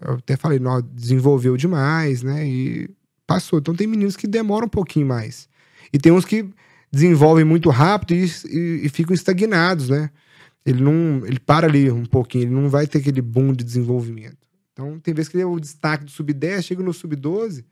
[0.00, 2.46] Eu até falei, não, desenvolveu demais, né?
[2.46, 2.90] E
[3.26, 3.58] passou.
[3.58, 5.48] Então tem meninos que demoram um pouquinho mais.
[5.92, 6.48] E tem uns que
[6.90, 10.10] desenvolvem muito rápido e, e, e ficam estagnados, né?
[10.64, 11.26] Ele não.
[11.26, 14.38] Ele para ali um pouquinho, ele não vai ter aquele boom de desenvolvimento.
[14.72, 17.64] Então, tem vezes que ele é o destaque do sub-10, chega no sub-12,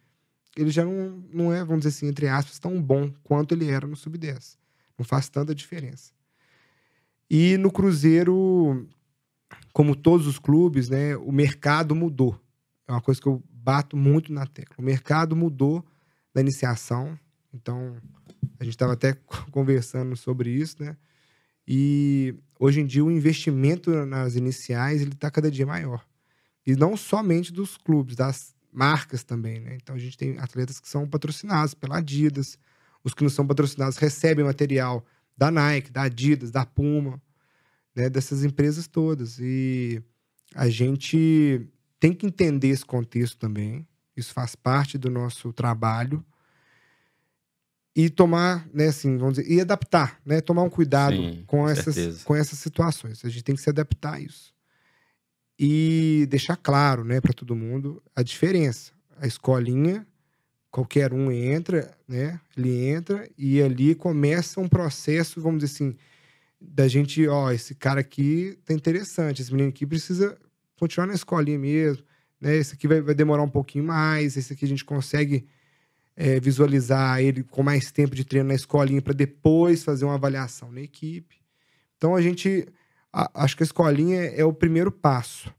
[0.56, 3.86] ele já não, não é, vamos dizer assim, entre aspas, tão bom quanto ele era
[3.86, 4.56] no sub-10.
[4.98, 6.15] Não faz tanta diferença.
[7.28, 8.86] E no Cruzeiro,
[9.72, 12.40] como todos os clubes, né, o mercado mudou.
[12.86, 14.76] É uma coisa que eu bato muito na tecla.
[14.78, 15.84] O mercado mudou
[16.32, 17.18] da iniciação.
[17.52, 17.96] Então,
[18.60, 19.14] a gente estava até
[19.50, 20.96] conversando sobre isso, né?
[21.66, 26.06] E hoje em dia o investimento nas iniciais ele está cada dia maior.
[26.64, 29.76] E não somente dos clubes, das marcas também, né?
[29.82, 32.56] Então a gente tem atletas que são patrocinados pela Adidas,
[33.02, 35.04] os que não são patrocinados recebem material
[35.36, 37.20] da Nike, da Adidas, da Puma
[37.96, 39.38] né, dessas empresas todas.
[39.40, 40.02] E
[40.54, 41.66] a gente
[41.98, 43.88] tem que entender esse contexto também.
[44.14, 46.24] Isso faz parte do nosso trabalho.
[47.94, 50.42] E tomar, né, assim, vamos dizer, e adaptar, né?
[50.42, 53.24] Tomar um cuidado Sim, com, essas, com essas situações.
[53.24, 54.54] A gente tem que se adaptar a isso.
[55.58, 58.92] E deixar claro, né, para todo mundo a diferença.
[59.18, 60.06] A escolinha,
[60.76, 62.38] qualquer um entra, né?
[62.54, 65.96] Ele entra e ali começa um processo, vamos dizer assim,
[66.60, 70.36] da gente, ó, esse cara aqui tá interessante, esse menino aqui precisa
[70.78, 72.04] continuar na escolinha mesmo,
[72.38, 72.54] né?
[72.56, 75.46] Esse aqui vai, vai demorar um pouquinho mais, esse aqui a gente consegue
[76.14, 80.70] é, visualizar ele com mais tempo de treino na escolinha para depois fazer uma avaliação
[80.70, 81.36] na equipe.
[81.96, 82.68] Então a gente,
[83.10, 85.50] a, acho que a escolinha é o primeiro passo,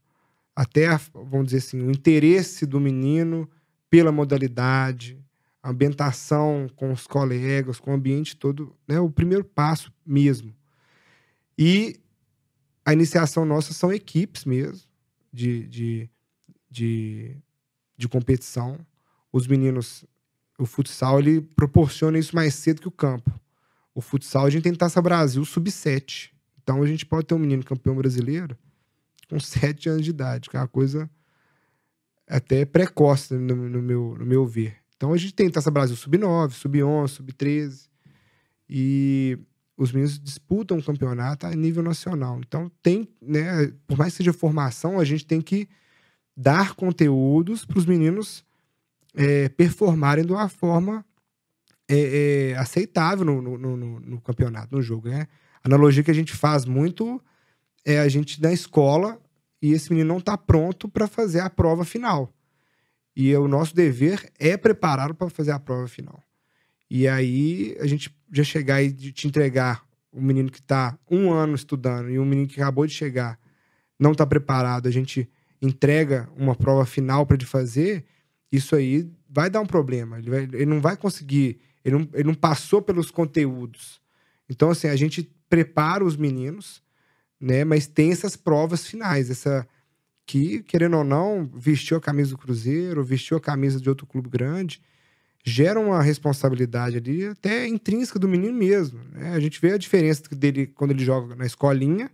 [0.56, 3.50] até, vamos dizer assim, o interesse do menino
[3.89, 5.19] pela modalidade,
[5.63, 9.00] ambientação com os colegas, com o ambiente todo, né?
[9.00, 10.54] O primeiro passo mesmo.
[11.58, 12.00] E
[12.86, 14.88] a iniciação nossa são equipes mesmo,
[15.34, 16.10] de, de,
[16.69, 17.38] de,
[17.97, 18.80] de competição.
[19.32, 20.06] Os meninos,
[20.58, 23.38] o futsal, ele proporciona isso mais cedo que o campo.
[23.93, 26.32] O futsal, a gente tem Taça Brasil sub-7.
[26.62, 28.58] Então, a gente pode ter um menino campeão brasileiro
[29.30, 31.10] com 7 anos de idade, que é uma coisa
[32.28, 34.76] até precoce no, no, meu, no meu ver.
[34.96, 37.88] Então, a gente tem Taça Brasil sub-9, sub-11, sub-13.
[38.70, 39.40] E
[39.78, 42.40] os meninos disputam o campeonato a nível nacional.
[42.40, 45.70] Então, tem, né, por mais que seja formação, a gente tem que
[46.36, 48.44] dar conteúdos para os meninos
[49.16, 51.06] é, performarem de uma forma
[51.88, 55.10] é, é, aceitável no, no, no, no, campeonato, no jogo.
[55.10, 55.28] Né?
[55.63, 57.22] A analogia que a gente faz muito
[57.86, 59.20] é a gente na escola
[59.62, 62.34] e esse menino não está pronto para fazer a prova final.
[63.15, 66.22] E o nosso dever é prepará-lo para fazer a prova final.
[66.89, 71.56] E aí a gente já chegar e te entregar um menino que está um ano
[71.56, 73.39] estudando e um menino que acabou de chegar
[74.00, 75.30] não está preparado, a gente
[75.62, 78.06] entrega uma prova final para ele fazer,
[78.52, 80.20] isso aí vai dar um problema.
[80.20, 84.00] Ele, vai, ele não vai conseguir, ele não, ele não passou pelos conteúdos.
[84.50, 86.82] Então, assim, a gente prepara os meninos,
[87.39, 87.63] né?
[87.63, 89.67] Mas tem essas provas finais, essa
[90.26, 94.30] que, querendo ou não, vestiu a camisa do Cruzeiro, vestiu a camisa de outro clube
[94.30, 94.82] grande
[95.47, 99.00] gera uma responsabilidade ali até intrínseca do menino mesmo.
[99.13, 99.32] Né?
[99.32, 102.12] A gente vê a diferença dele quando ele joga na escolinha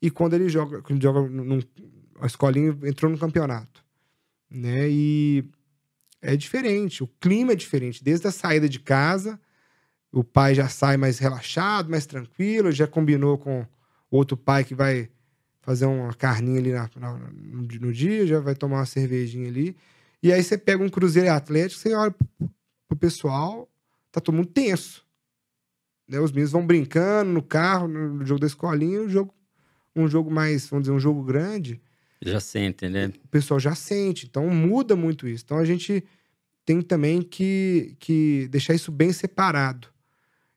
[0.00, 1.58] e quando ele joga, quando ele joga num,
[2.20, 3.82] a escolinha entrou no campeonato.
[4.50, 4.90] Né?
[4.90, 5.44] E
[6.20, 9.40] é diferente, o clima é diferente, desde a saída de casa,
[10.12, 13.66] o pai já sai mais relaxado, mais tranquilo, já combinou com
[14.16, 15.08] outro pai que vai
[15.60, 17.18] fazer uma carninha ali na, na,
[17.80, 19.76] no, dia, já vai tomar uma cervejinha ali.
[20.22, 22.14] E aí você pega um Cruzeiro Atlético, você olha
[22.88, 23.68] pro pessoal,
[24.12, 25.04] tá todo mundo tenso.
[26.08, 26.20] Né?
[26.20, 29.34] Os meninos vão brincando no carro, no jogo da escolinha, um jogo,
[29.94, 31.80] um jogo mais, vamos dizer, um jogo grande.
[32.22, 33.12] Já sente, né?
[33.24, 34.26] O pessoal já sente.
[34.26, 35.44] Então muda muito isso.
[35.44, 36.04] Então a gente
[36.64, 39.88] tem também que, que deixar isso bem separado.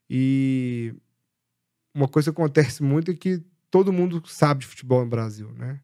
[0.09, 0.93] E
[1.93, 5.79] uma coisa que acontece muito é que todo mundo sabe de futebol no Brasil, né?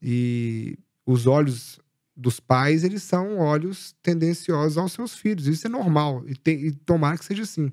[0.00, 1.80] E os olhos
[2.16, 5.46] dos pais, eles são olhos tendenciosos aos seus filhos.
[5.46, 6.24] Isso é normal.
[6.26, 7.70] E, tem, e tomara que seja assim.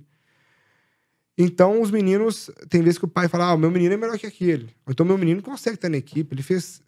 [1.37, 4.17] Então, os meninos, tem vezes que o pai fala: Ah, o meu menino é melhor
[4.17, 4.69] que aquele.
[4.87, 6.81] Então, meu menino consegue estar na equipe, ele fez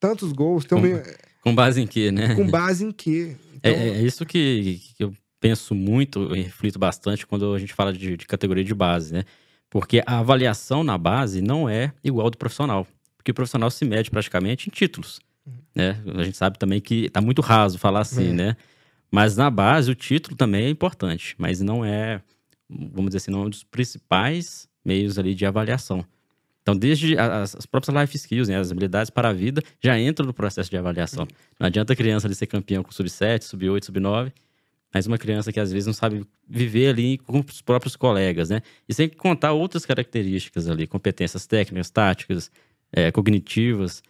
[0.00, 0.64] tantos gols.
[0.64, 1.02] Com, um...
[1.42, 2.34] com base em quê, né?
[2.34, 3.36] Com base em quê?
[3.62, 3.82] É, então...
[3.82, 7.92] É, é, isso que, que eu penso muito e reflito bastante quando a gente fala
[7.92, 9.24] de, de categoria de base, né?
[9.72, 12.86] Porque a avaliação na base não é igual do profissional.
[13.16, 15.18] Porque o profissional se mede praticamente em títulos.
[15.46, 15.54] Uhum.
[15.74, 15.98] Né?
[16.14, 18.32] A gente sabe também que tá muito raso falar assim, é.
[18.34, 18.56] né?
[19.10, 22.20] Mas na base o título também é importante, mas não é,
[22.68, 26.04] vamos dizer assim, não é um dos principais meios ali de avaliação.
[26.60, 30.26] Então, desde as, as, próprias life skills, né, as habilidades para a vida, já entram
[30.26, 31.22] no processo de avaliação.
[31.22, 31.36] Uhum.
[31.58, 34.32] Não adianta a criança ali ser campeão com sub-7, sub-8, sub-9,
[34.92, 38.60] mas uma criança que às vezes não sabe viver ali com os próprios colegas, né?
[38.88, 42.50] E sem contar outras características ali, competências técnicas, táticas,
[42.92, 44.02] é, cognitivas.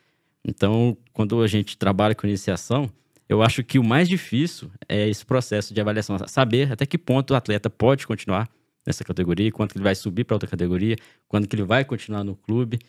[0.44, 2.90] Então, quando a gente trabalha com iniciação,
[3.28, 7.32] eu acho que o mais difícil é esse processo de avaliação, saber até que ponto
[7.32, 8.48] o atleta pode continuar
[8.84, 10.96] nessa categoria, quanto ele vai subir para outra categoria,
[11.28, 12.80] quando que ele vai continuar no clube.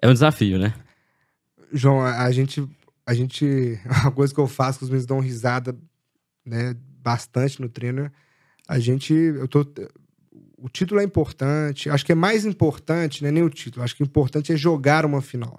[0.00, 0.74] É um desafio, né?
[1.70, 2.66] João, a gente,
[3.06, 5.76] a gente, a coisa que eu faço, que os meninos dão risada,
[6.44, 6.74] né,
[7.08, 8.10] bastante no treino,
[8.68, 9.66] a gente, eu tô,
[10.58, 13.96] o título é importante, acho que é mais importante, não é nem o título, acho
[13.96, 15.58] que o importante é jogar uma final.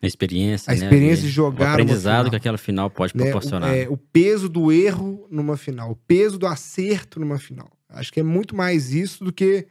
[0.00, 1.28] A experiência, A experiência né?
[1.28, 3.24] de jogar o aprendizado que aquela final pode né?
[3.24, 3.70] proporcionar.
[3.70, 7.70] O, é, o peso do erro numa final, o peso do acerto numa final.
[7.88, 9.66] Acho que é muito mais isso do que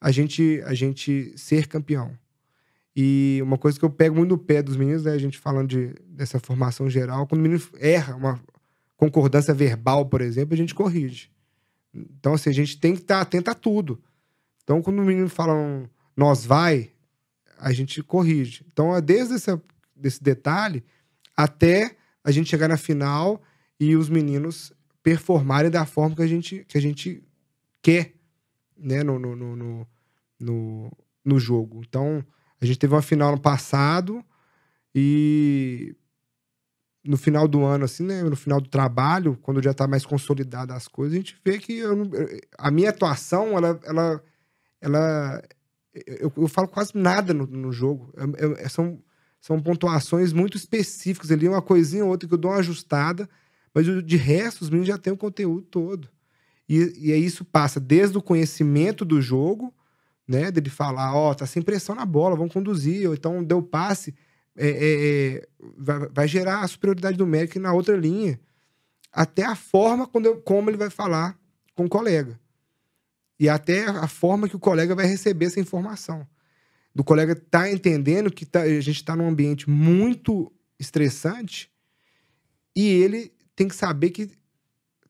[0.00, 2.10] a gente, a gente ser campeão.
[2.94, 5.68] E uma coisa que eu pego muito no pé dos meninos, né, a gente falando
[5.68, 8.40] de, dessa formação geral, quando o menino erra uma
[9.00, 11.30] concordância verbal, por exemplo, a gente corrige.
[11.92, 13.98] Então, assim, a gente tem que estar atento a tudo.
[14.62, 16.90] Então, quando o menino fala um, nós vai,
[17.58, 18.62] a gente corrige.
[18.70, 19.58] Então, é desde esse,
[19.96, 20.84] desse detalhe
[21.34, 23.42] até a gente chegar na final
[23.80, 24.70] e os meninos
[25.02, 27.24] performarem da forma que a gente, que a gente
[27.80, 28.12] quer
[28.76, 29.88] né, no, no, no,
[30.38, 30.92] no,
[31.24, 31.80] no jogo.
[31.88, 32.22] Então,
[32.60, 34.22] a gente teve uma final no passado
[34.94, 35.96] e
[37.04, 38.22] no final do ano, assim, né?
[38.22, 41.78] No final do trabalho, quando já tá mais consolidada as coisas, a gente vê que
[41.78, 42.10] eu,
[42.58, 43.80] a minha atuação, ela.
[43.84, 44.22] ela,
[44.80, 45.42] ela
[46.06, 48.12] eu, eu falo quase nada no, no jogo.
[48.14, 49.02] Eu, eu, são,
[49.40, 53.28] são pontuações muito específicas ali, uma coisinha ou outra que eu dou uma ajustada,
[53.74, 56.08] mas de resto, os meninos já têm o conteúdo todo.
[56.68, 59.74] E, e aí isso passa desde o conhecimento do jogo,
[60.28, 60.50] né?
[60.52, 64.14] Dele falar, ó, oh, tá sem pressão na bola, vamos conduzir, ou então deu passe
[64.56, 68.40] é, é, é, vai, vai, gerar a superioridade numérica na outra linha.
[69.12, 71.38] Até a forma quando como ele vai falar
[71.74, 72.38] com o colega.
[73.38, 76.26] E até a forma que o colega vai receber essa informação.
[76.94, 81.70] Do colega tá entendendo que tá, a gente está num ambiente muito estressante
[82.74, 84.30] e ele tem que saber que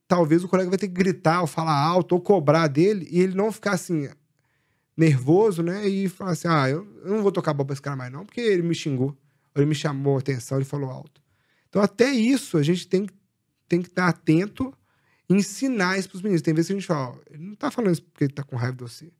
[0.06, 3.34] talvez o colega vai ter que gritar ou falar alto ou cobrar dele e ele
[3.34, 4.08] não ficar assim
[4.96, 5.88] nervoso, né?
[5.88, 8.26] E falar assim: ah, eu, eu não vou tocar bola pra esse cara mais não,
[8.26, 9.16] porque ele me xingou
[9.60, 11.20] ele me chamou a atenção, ele falou alto.
[11.68, 13.08] Então, até isso, a gente tem,
[13.68, 14.74] tem que estar atento
[15.28, 16.42] e ensinar isso para os meninos.
[16.42, 18.42] Tem vezes que a gente fala, ó, ele não está falando isso porque ele está
[18.42, 19.12] com raiva de você.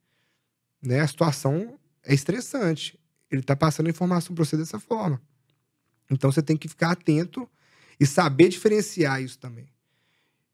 [0.82, 1.00] Né?
[1.00, 2.98] A situação é estressante.
[3.30, 5.22] Ele está passando informação para você dessa forma.
[6.10, 7.48] Então, você tem que ficar atento
[7.98, 9.68] e saber diferenciar isso também.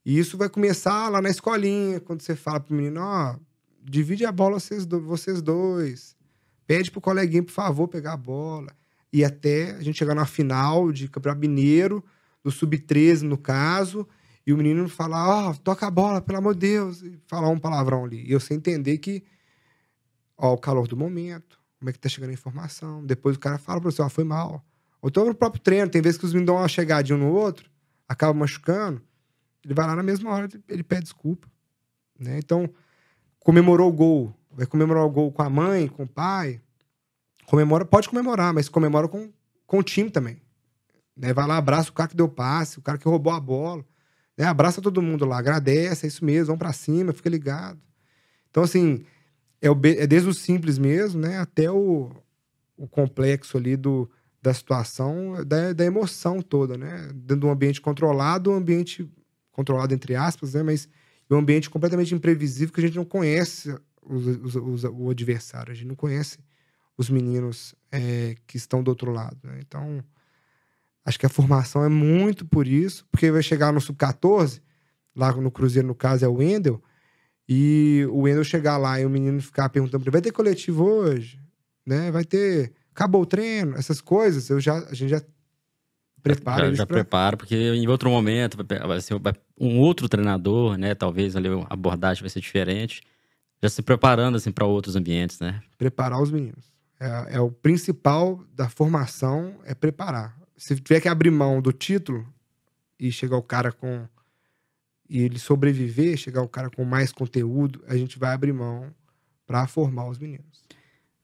[0.05, 3.37] E isso vai começar lá na escolinha, quando você fala para o menino, ó,
[3.83, 6.15] divide a bola vocês, do, vocês dois.
[6.67, 8.77] Pede pro coleguinha, por favor, pegar a bola
[9.17, 12.05] e até a gente chegar na final de Campeonato Mineiro,
[12.45, 14.07] do Sub-13 no caso,
[14.47, 17.49] e o menino falar, ó, oh, toca a bola, pelo amor de Deus, e falar
[17.49, 18.27] um palavrão ali.
[18.27, 19.25] E eu sei entender que,
[20.37, 23.07] ó, o calor do momento, como é que tá chegando a informação.
[23.07, 24.63] Depois o cara fala pra você, ó, foi mal.
[25.01, 27.71] Ou então no próprio treino, tem vezes que os meninos dão uma chegadinha no outro,
[28.07, 29.01] acaba machucando,
[29.65, 31.49] ele vai lá na mesma hora, ele pede desculpa.
[32.21, 32.37] Né?
[32.37, 32.69] Então,
[33.41, 36.61] comemorou o gol, vai comemorar o gol com a mãe, com o pai,
[37.47, 39.31] comemora, pode comemorar, mas comemora com,
[39.67, 40.41] com o time também.
[41.17, 41.33] Né?
[41.33, 43.85] Vai lá, abraça o cara que deu passe, o cara que roubou a bola.
[44.37, 44.45] Né?
[44.45, 47.81] Abraça todo mundo lá, agradece, é isso mesmo, vamos pra cima, fica ligado.
[48.51, 49.05] Então, assim,
[49.61, 51.39] é, o, é desde o simples mesmo, né?
[51.39, 52.11] Até o,
[52.77, 54.11] o complexo ali do,
[54.43, 57.09] da situação, da, da emoção toda, né?
[57.15, 59.11] Dentro de um ambiente controlado, um ambiente
[59.51, 60.63] controlado entre aspas, né?
[60.63, 60.89] Mas
[61.31, 65.75] um ambiente completamente imprevisível que a gente não conhece os, os, os, o adversário, a
[65.75, 66.39] gente não conhece
[66.97, 69.37] os meninos é, que estão do outro lado.
[69.43, 69.61] Né?
[69.61, 70.03] Então,
[71.05, 74.61] acho que a formação é muito por isso, porque vai chegar no sub-14,
[75.15, 76.83] lá no Cruzeiro, no caso, é o Wendel,
[77.49, 81.41] e o Wendel chegar lá e o menino ficar perguntando ele, vai ter coletivo hoje?
[81.85, 82.11] Né?
[82.11, 82.73] Vai ter...
[82.91, 83.77] Acabou o treino?
[83.77, 85.23] Essas coisas, eu já, a gente já
[86.23, 86.97] prepara já, já pra...
[86.97, 89.15] prepara, porque em outro momento vai ser
[89.59, 90.95] um outro treinador, né?
[90.95, 93.03] Talvez ali a abordagem vai ser diferente.
[93.63, 95.63] Já se preparando assim para outros ambientes, né?
[95.79, 96.76] Preparar os meninos.
[96.99, 100.37] É, é, o principal da formação é preparar.
[100.57, 102.27] Se tiver que abrir mão do título
[102.99, 104.09] e chegar o cara com
[105.09, 108.93] e ele sobreviver, chegar o cara com mais conteúdo, a gente vai abrir mão
[109.47, 110.65] para formar os meninos.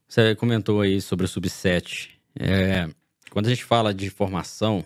[0.07, 2.11] Você comentou aí sobre o sub-7.
[2.39, 2.89] É,
[3.31, 4.85] quando a gente fala de formação,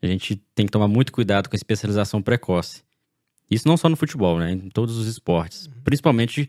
[0.00, 2.82] a gente tem que tomar muito cuidado com a especialização precoce.
[3.50, 4.52] Isso não só no futebol, né?
[4.52, 5.66] Em todos os esportes.
[5.66, 5.72] Uhum.
[5.84, 6.48] Principalmente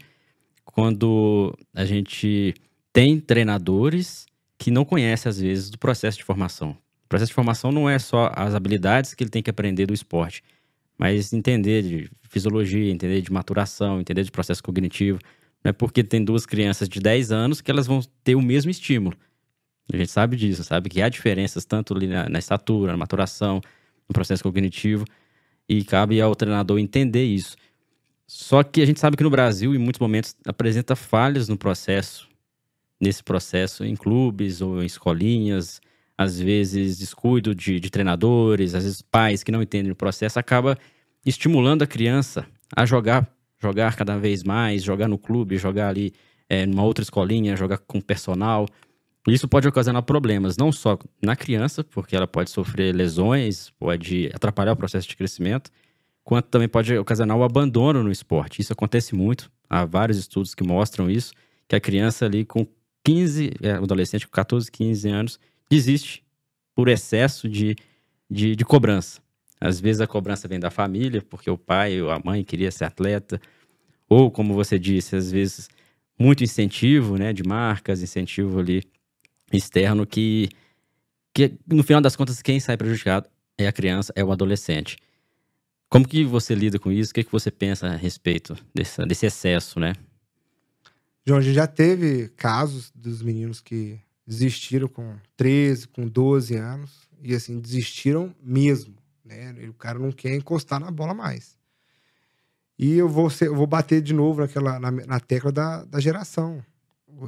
[0.64, 2.54] quando a gente
[2.94, 4.28] tem treinadores
[4.58, 6.78] que não conhecem, às vezes, do processo de formação.
[7.06, 9.94] O processo de formação não é só as habilidades que ele tem que aprender do
[9.94, 10.44] esporte,
[10.98, 15.20] mas entender de fisiologia, entender de maturação, entender de processo cognitivo.
[15.64, 18.70] Não é porque tem duas crianças de 10 anos que elas vão ter o mesmo
[18.70, 19.18] estímulo.
[19.92, 23.60] A gente sabe disso, sabe que há diferenças tanto na, na estatura, na maturação,
[24.08, 25.04] no processo cognitivo,
[25.68, 27.56] e cabe ao treinador entender isso.
[28.26, 32.28] Só que a gente sabe que no Brasil, em muitos momentos, apresenta falhas no processo,
[33.04, 35.82] nesse processo, em clubes ou em escolinhas,
[36.18, 40.78] às vezes descuido de, de treinadores, às vezes pais que não entendem o processo, acaba
[41.26, 42.46] estimulando a criança
[42.76, 43.30] a jogar,
[43.62, 46.14] jogar cada vez mais, jogar no clube, jogar ali
[46.50, 48.68] é, numa outra escolinha, jogar com personal.
[49.28, 54.74] Isso pode ocasionar problemas, não só na criança, porque ela pode sofrer lesões, pode atrapalhar
[54.74, 55.72] o processo de crescimento,
[56.24, 58.62] quanto também pode ocasionar o abandono no esporte.
[58.62, 61.34] Isso acontece muito, há vários estudos que mostram isso,
[61.68, 62.68] que a criança ali com
[63.04, 65.40] 15, é, adolescente com 14, 15 anos,
[65.70, 66.24] desiste
[66.76, 67.76] por excesso de,
[68.30, 69.22] de, de cobrança.
[69.60, 72.86] Às vezes a cobrança vem da família, porque o pai ou a mãe queria ser
[72.86, 73.40] atleta,
[74.10, 75.70] ou como você disse, às vezes
[76.20, 78.84] muito incentivo, né, de marcas, incentivo ali
[79.52, 80.50] externo que,
[81.34, 84.98] que no final das contas quem sai prejudicado é a criança, é o adolescente.
[85.90, 87.12] Como que você lida com isso?
[87.12, 89.94] O que, que você pensa a respeito desse, desse excesso, né?
[91.26, 97.08] João, a gente já teve casos dos meninos que desistiram com 13, com 12 anos,
[97.22, 99.54] e assim, desistiram mesmo, né?
[99.70, 101.58] O cara não quer encostar na bola mais.
[102.78, 106.00] E eu vou, ser, eu vou bater de novo naquela, na, na tecla da, da
[106.00, 106.64] geração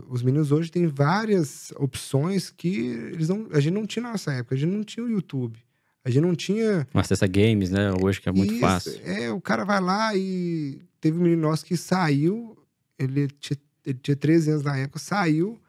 [0.10, 4.34] os meninos hoje têm várias opções que eles não, a gente não tinha na nossa
[4.34, 4.56] época.
[4.56, 5.60] A gente não tinha o YouTube.
[6.04, 6.88] A gente não tinha.
[6.94, 7.92] Acesso a games, né?
[8.02, 9.00] Hoje que é muito Isso, fácil.
[9.04, 12.58] É, o cara vai lá e teve um menino nosso que saiu,
[12.98, 15.60] ele tinha, ele tinha 13 anos na época, saiu,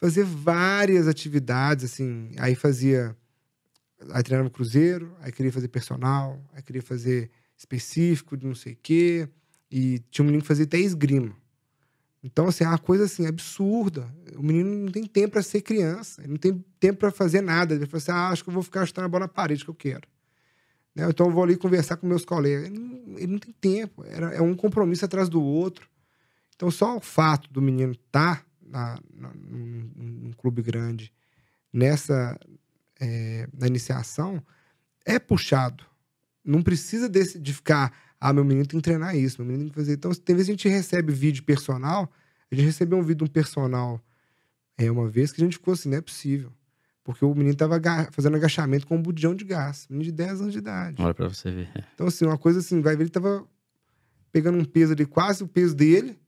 [0.00, 2.32] fazer várias atividades, assim.
[2.38, 3.14] Aí fazia.
[4.12, 8.72] Aí treinava no Cruzeiro, aí queria fazer personal, aí queria fazer específico de não sei
[8.72, 9.28] o quê.
[9.70, 11.36] E tinha um menino que fazia até esgrima.
[12.22, 14.08] Então, assim, é uma coisa assim, absurda.
[14.36, 17.74] O menino não tem tempo para ser criança, ele não tem tempo para fazer nada.
[17.74, 19.70] Ele fala assim: ah, acho que eu vou ficar chutando a bola na parede que
[19.70, 20.08] eu quero.
[20.94, 21.06] Né?
[21.08, 22.66] Então, eu vou ali conversar com meus colegas.
[22.66, 25.89] Ele não, ele não tem tempo, Era, é um compromisso atrás do outro.
[26.60, 31.10] Então, só o fato do menino estar tá na, na, num, num, clube grande,
[31.72, 32.38] nessa
[33.00, 34.44] é, na iniciação,
[35.06, 35.82] é puxado.
[36.44, 37.90] Não precisa desse, de ficar
[38.20, 39.94] ah, meu menino tem que treinar isso, meu menino tem que fazer.
[39.94, 42.12] Então, tem vezes a gente recebe vídeo personal.
[42.52, 43.98] A gente recebeu um vídeo de um personal
[44.76, 46.52] é, uma vez que a gente ficou assim, não é possível.
[47.02, 47.80] Porque o menino tava
[48.12, 49.86] fazendo agachamento com um budão de gás.
[49.88, 51.00] Menino de 10 anos de idade.
[51.00, 51.70] Olha pra você ver.
[51.94, 53.48] Então, assim, uma coisa assim, vai ver, ele tava
[54.30, 56.20] pegando um peso ali, quase o peso dele,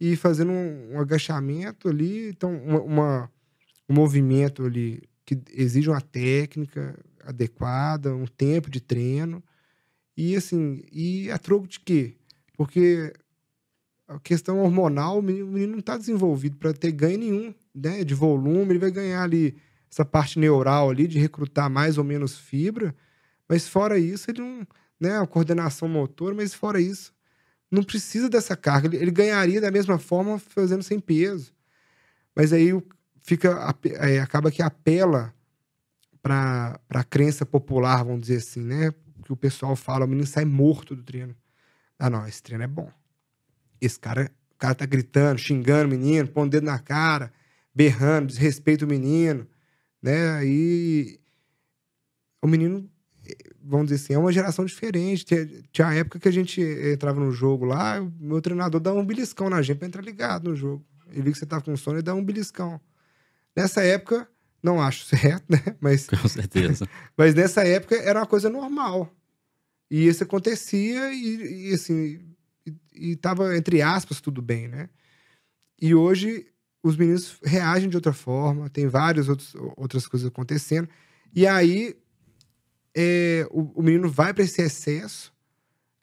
[0.00, 2.28] e fazendo um, um agachamento ali.
[2.28, 3.30] Então, uma, uma,
[3.88, 9.42] um movimento ali que exige uma técnica adequada, um tempo de treino.
[10.16, 12.16] E assim, e a troco de quê?
[12.56, 13.12] Porque
[14.08, 18.02] a questão hormonal, o menino, o menino não está desenvolvido para ter ganho nenhum, né?
[18.02, 19.56] De volume, ele vai ganhar ali
[19.90, 22.94] essa parte neural ali de recrutar mais ou menos fibra,
[23.48, 24.66] mas fora isso, ele não,
[25.00, 27.12] né, a coordenação motor, mas fora isso,
[27.70, 28.88] não precisa dessa carga.
[28.88, 31.52] Ele, ele ganharia da mesma forma fazendo sem peso.
[32.34, 32.70] Mas aí
[33.22, 35.34] fica é, acaba que apela
[36.22, 38.92] para a crença popular, vamos dizer assim, né?
[39.24, 41.36] que o pessoal fala, o menino sai morto do treino.
[41.98, 42.90] Ah, não, esse treino é bom.
[43.80, 47.32] Esse cara cara tá gritando, xingando o menino, pondo o dedo na cara,
[47.74, 49.46] berrando, desrespeita o menino,
[50.02, 50.32] né?
[50.32, 51.18] Aí
[52.42, 52.88] o menino,
[53.62, 55.24] vamos dizer assim, é uma geração diferente.
[55.72, 59.04] Tinha, a época que a gente entrava no jogo lá, o meu treinador dava um
[59.04, 60.84] beliscão na gente pra entrar ligado no jogo.
[61.08, 62.80] Ele viu que você tava com sono e dava um beliscão.
[63.54, 64.28] Nessa época,
[64.62, 65.76] não acho certo, né?
[65.80, 66.86] Mas, Com certeza.
[67.16, 69.12] mas nessa época era uma coisa normal.
[69.90, 72.20] E isso acontecia e, e assim,
[72.64, 74.88] e, e tava, entre aspas, tudo bem, né?
[75.80, 76.46] E hoje
[76.82, 80.88] os meninos reagem de outra forma, tem várias outros, outras coisas acontecendo.
[81.34, 81.96] E aí
[82.96, 85.32] é, o, o menino vai para esse excesso,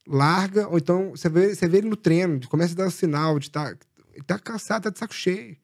[0.08, 3.40] larga, ou então você vê, você vê ele no treino, começa a dar um sinal
[3.40, 3.76] de tá,
[4.14, 5.58] ele tá cansado, tá de saco cheio.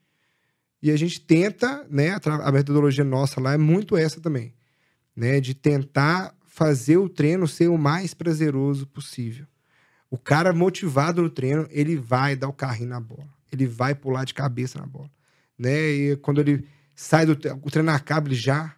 [0.82, 4.54] E a gente tenta, né, a, a metodologia nossa lá é muito essa também,
[5.16, 9.48] né, de tentar fazer o treino ser o mais prazeroso possível.
[10.10, 13.28] O cara motivado no treino, ele vai dar o carrinho na bola.
[13.52, 15.10] Ele vai pular de cabeça na bola,
[15.58, 15.90] né?
[15.90, 18.76] E quando ele sai do tre- o treino acaba, ele já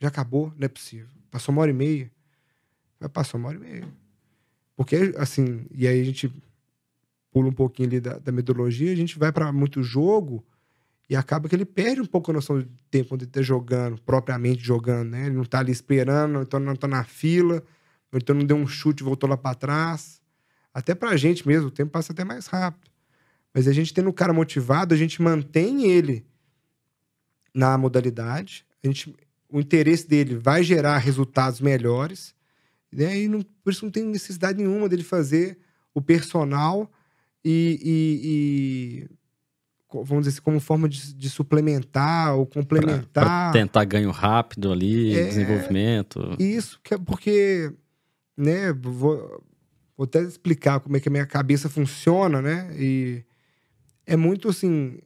[0.00, 1.19] já acabou, não é possível.
[1.30, 2.10] Passou uma hora e meia.
[2.98, 3.88] Vai passar uma hora e meia.
[4.76, 6.32] Porque assim, e aí a gente
[7.30, 10.44] pula um pouquinho ali da, da metodologia, a gente vai para muito jogo
[11.08, 14.00] e acaba que ele perde um pouco a noção de tempo onde ele tá jogando,
[14.02, 15.26] propriamente jogando, né?
[15.26, 17.62] Ele não tá ali esperando, então não tá na fila,
[18.12, 20.20] então não deu um chute e voltou lá para trás.
[20.72, 22.90] Até pra gente mesmo, o tempo passa até mais rápido.
[23.52, 26.24] Mas a gente tendo o cara motivado, a gente mantém ele
[27.52, 29.14] na modalidade, a gente,
[29.50, 32.34] o interesse dele vai gerar resultados melhores,
[32.92, 33.18] né?
[33.20, 35.58] E não, por isso não tem necessidade nenhuma dele fazer
[35.94, 36.90] o personal
[37.44, 38.20] e, e-
[39.08, 39.08] e,
[40.04, 43.24] vamos dizer assim, como forma de, de suplementar ou Pra, complementar.
[43.24, 45.24] pra tentar ganho rápido ali, É.
[45.26, 46.36] desenvolvimento.
[46.38, 47.72] Isso é porque,
[48.36, 49.42] né, vou,
[49.96, 52.70] vou até explicar como é que a minha cabeça funciona, né?
[52.78, 53.24] E
[54.06, 54.98] é muito assim,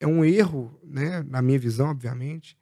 [0.00, 2.56] é um erro, né, na minha visão, obviamente,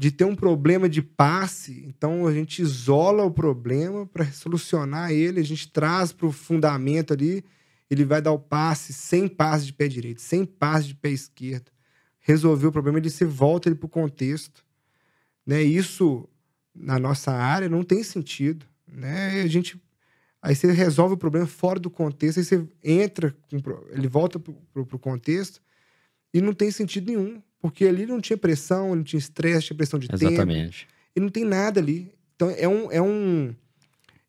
[0.00, 5.40] de ter um problema de passe, então a gente isola o problema para solucionar ele,
[5.40, 7.44] a gente traz para o fundamento ali,
[7.90, 11.70] ele vai dar o passe sem passe de pé direito, sem passe de pé esquerdo.
[12.18, 14.64] Resolveu o problema, ele se volta ele para o contexto.
[15.44, 15.62] Né?
[15.62, 16.26] Isso,
[16.74, 18.64] na nossa área, não tem sentido.
[18.88, 19.42] Né?
[19.42, 19.78] A gente
[20.40, 23.36] Aí você resolve o problema fora do contexto, aí você entra,
[23.90, 24.54] ele volta pro,
[24.86, 25.60] pro contexto
[26.32, 27.42] e não tem sentido nenhum.
[27.60, 30.24] Porque ali não tinha pressão, não tinha estresse, tinha pressão de tempo.
[30.24, 30.88] Exatamente.
[31.14, 32.12] E não tem nada ali.
[32.34, 33.54] Então é um, é um,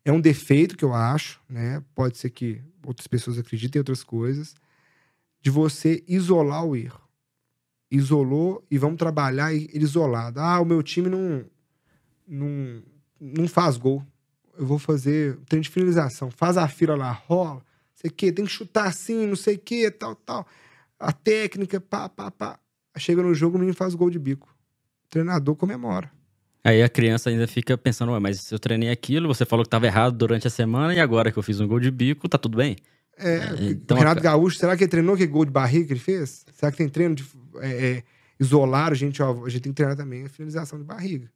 [0.04, 1.82] é um defeito que eu acho, né?
[1.94, 4.54] Pode ser que outras pessoas acreditem em outras coisas,
[5.40, 7.00] de você isolar o erro.
[7.90, 10.40] Isolou e vamos trabalhar ele isolado.
[10.40, 11.44] Ah, o meu time não,
[12.26, 12.82] não,
[13.20, 14.04] não faz gol.
[14.58, 16.30] Eu vou fazer treino de finalização.
[16.30, 17.62] Faz a fila lá, rola,
[17.94, 20.46] sei o quê, tem que chutar assim, não sei o quê, tal, tal.
[20.98, 22.58] A técnica, pá, pá, pá.
[22.98, 24.48] Chega no jogo, o menino faz gol de bico.
[25.06, 26.10] O treinador comemora.
[26.64, 29.86] Aí a criança ainda fica pensando, ué, mas eu treinei aquilo, você falou que estava
[29.86, 32.56] errado durante a semana e agora que eu fiz um gol de bico, tá tudo
[32.58, 32.76] bem.
[33.18, 33.38] É,
[33.70, 36.00] então, o Renato a- Gaúcho, será que ele treinou aquele gol de barriga que ele
[36.00, 36.44] fez?
[36.54, 37.24] Será que tem treino de
[37.56, 37.68] é,
[37.98, 38.02] é,
[38.38, 39.20] isolar a gente?
[39.22, 41.30] Ó, a gente tem que treinar também a finalização de barriga.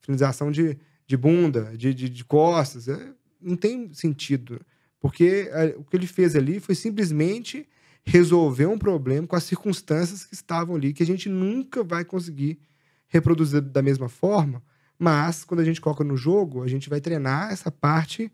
[0.00, 2.88] Finalização de, de bunda, de, de, de costas.
[2.88, 4.60] é, não tem sentido.
[4.98, 7.68] Porque é, o que ele fez ali foi simplesmente
[8.04, 12.58] resolver um problema com as circunstâncias que estavam ali, que a gente nunca vai conseguir
[13.08, 14.62] reproduzir da mesma forma.
[14.98, 18.30] Mas, quando a gente coloca no jogo, a gente vai treinar essa parte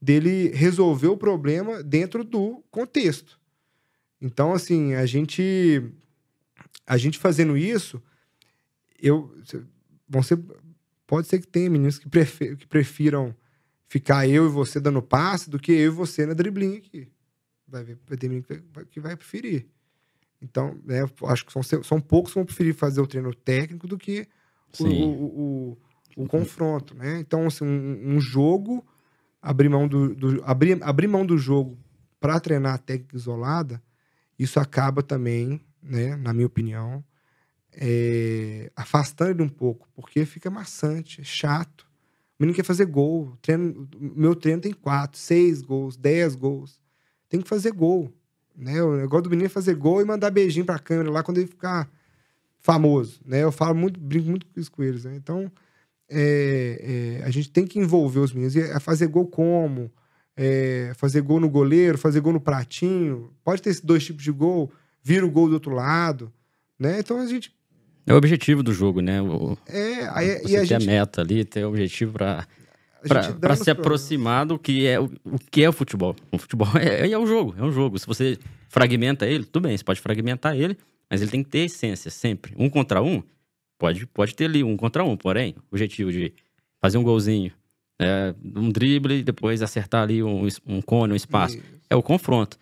[0.00, 3.38] dele resolver o problema dentro do contexto.
[4.20, 5.82] Então, assim, a gente
[6.86, 8.02] a gente fazendo isso,
[9.00, 9.30] eu
[10.08, 10.38] vão ser,
[11.06, 13.34] pode ser que tenha meninos que, prefe- que prefiram
[13.88, 17.08] ficar eu e você dando passe do que eu e você na driblinha aqui.
[17.68, 19.66] Vai, ver, vai ter menino que vai, que vai preferir.
[20.40, 23.98] Então, né, acho que são, são poucos que vão preferir fazer o treino técnico do
[23.98, 24.26] que
[24.78, 25.24] o, o,
[25.72, 25.78] o,
[26.22, 27.18] o- confronto, né?
[27.20, 28.86] Então, assim, um, um jogo,
[29.42, 31.76] abrir mão do, do- abrir, abrir mão do jogo
[32.20, 33.82] para treinar a técnica isolada,
[34.38, 37.04] isso acaba também, né, na minha opinião,
[37.72, 41.86] é, afastando ele um pouco, porque fica maçante, é chato.
[42.38, 43.36] O menino quer fazer gol.
[43.42, 46.80] Treino, meu treino tem quatro, seis gols, dez gols.
[47.28, 48.12] Tem que fazer gol.
[48.56, 48.82] Né?
[48.82, 51.46] O negócio do menino é fazer gol e mandar beijinho pra câmera lá quando ele
[51.46, 51.88] ficar
[52.58, 53.20] famoso.
[53.24, 53.42] Né?
[53.42, 55.04] Eu falo muito, brinco muito com isso com eles.
[55.04, 55.14] Né?
[55.16, 55.50] Então,
[56.10, 58.56] é, é, a gente tem que envolver os meninos.
[58.56, 59.90] E é fazer gol como?
[60.36, 63.30] É, fazer gol no goleiro, fazer gol no pratinho.
[63.44, 64.72] Pode ter esses dois tipos de gol.
[65.02, 66.32] Vira o gol do outro lado.
[66.78, 66.98] Né?
[67.00, 67.52] Então a gente.
[68.06, 69.20] É o objetivo do jogo, né?
[69.20, 72.46] O, É, aí, você e a ter gente a meta ali, ter o objetivo pra.
[73.06, 76.16] Para se aproximar do que é o, o, que é o futebol.
[76.32, 77.98] O futebol é, é o jogo, é um jogo.
[77.98, 78.38] Se você
[78.68, 80.76] fragmenta ele, tudo bem, você pode fragmentar ele,
[81.10, 82.54] mas ele tem que ter essência sempre.
[82.56, 83.22] Um contra um,
[83.78, 86.32] pode, pode ter ali um contra um, porém, o objetivo de
[86.80, 87.52] fazer um golzinho,
[88.00, 91.56] é, um drible e depois acertar ali um, um cone, um espaço.
[91.56, 91.64] Isso.
[91.90, 92.58] É o confronto.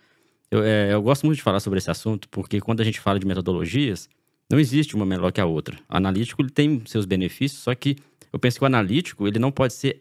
[0.49, 3.19] Eu, é, eu gosto muito de falar sobre esse assunto, porque quando a gente fala
[3.19, 4.09] de metodologias,
[4.49, 5.77] não existe uma melhor que a outra.
[5.89, 7.97] O analítico ele tem seus benefícios, só que
[8.31, 9.97] eu penso que o analítico ele não pode ser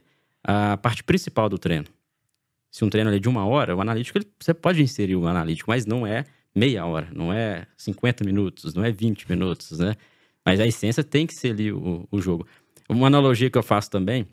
[0.46, 1.86] a parte principal do treino.
[2.70, 5.70] Se um treino é de uma hora, o analítico ele, você pode inserir o analítico,
[5.70, 6.24] mas não é
[6.54, 9.96] meia hora, não é 50 minutos, não é 20 minutos, né?
[10.44, 12.46] Mas a essência tem que ser ali o, o jogo.
[12.88, 14.26] Uma analogia que eu faço também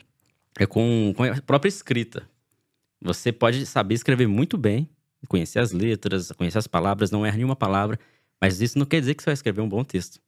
[0.56, 2.28] é com, com a própria escrita.
[3.02, 4.88] Você pode saber escrever muito bem,
[5.26, 7.98] conhecer as letras, conhecer as palavras, não erra nenhuma palavra,
[8.40, 10.20] mas isso não quer dizer que você vai escrever um bom texto.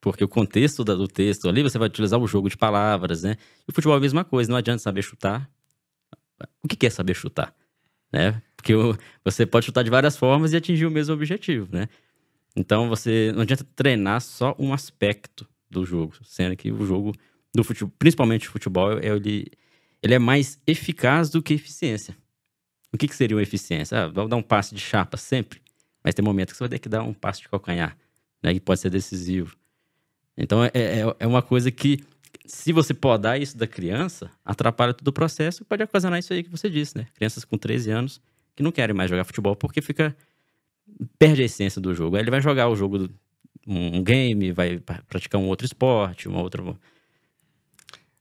[0.00, 3.36] Porque o contexto do texto ali, você vai utilizar o jogo de palavras, né?
[3.66, 5.50] E o futebol é a mesma coisa, não adianta saber chutar.
[6.62, 7.54] O que é saber chutar?
[8.12, 8.40] Né?
[8.56, 8.72] Porque
[9.24, 11.88] você pode chutar de várias formas e atingir o mesmo objetivo, né?
[12.54, 17.14] Então você não adianta treinar só um aspecto do jogo, sendo que o jogo
[17.54, 19.46] do futebol, principalmente o futebol, é, ele,
[20.02, 22.16] ele é mais eficaz do que eficiência.
[22.92, 24.04] O que, que seria uma eficiência?
[24.04, 25.60] Ah, dar um passe de chapa sempre,
[26.02, 27.96] mas tem momentos que você vai ter que dar um passe de calcanhar,
[28.42, 28.54] né?
[28.54, 29.56] Que pode ser decisivo.
[30.38, 31.98] Então é, é, é uma coisa que,
[32.46, 36.44] se você podar isso da criança, atrapalha todo o processo e pode ocasionar isso aí
[36.44, 37.08] que você disse, né?
[37.14, 38.20] Crianças com 13 anos
[38.54, 40.16] que não querem mais jogar futebol porque fica.
[41.18, 42.16] perde a essência do jogo.
[42.16, 43.08] Aí ele vai jogar o jogo,
[43.66, 44.78] um game, vai
[45.08, 46.62] praticar um outro esporte, uma outra.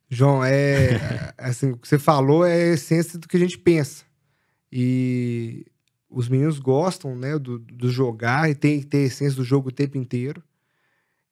[0.09, 4.05] João, é assim, o que você falou é a essência do que a gente pensa.
[4.71, 5.65] E
[6.09, 9.69] os meninos gostam, né, do, do jogar e tem que ter a essência do jogo
[9.69, 10.43] o tempo inteiro.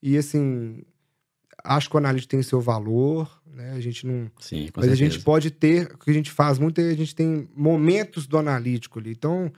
[0.06, 0.84] E assim,
[1.64, 3.72] acho que o analista tem seu valor, né?
[3.72, 4.30] A gente não.
[4.39, 4.91] Sim, com Mas certeza.
[4.91, 8.28] a gente pode ter, o que a gente faz muito é a gente tem momentos
[8.28, 9.10] do analítico ali.
[9.10, 9.51] Então,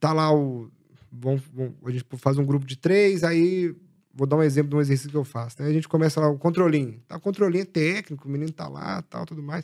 [0.00, 0.70] tá lá o.
[1.12, 3.76] Vamos, vamos, a gente faz um grupo de três, aí
[4.14, 5.60] vou dar um exemplo de um exercício que eu faço.
[5.60, 5.68] Né?
[5.68, 6.98] A gente começa lá o controlinho.
[7.06, 9.62] Tá, o controlinho é técnico, o menino tá lá, tal, tudo mais.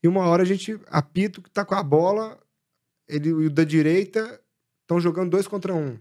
[0.00, 2.38] E uma hora a gente apita que tá com a bola,
[3.08, 4.40] ele e o da direita
[4.82, 5.98] estão jogando dois contra um.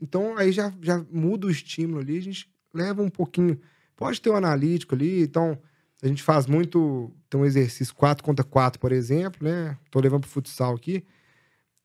[0.00, 3.58] Então aí já, já muda o estímulo ali, a gente leva um pouquinho.
[3.96, 5.58] Pode ter um analítico ali, então
[6.02, 7.12] a gente faz muito.
[7.28, 9.76] Tem um exercício 4 contra 4, por exemplo, né?
[9.90, 11.04] Tô levando pro futsal aqui.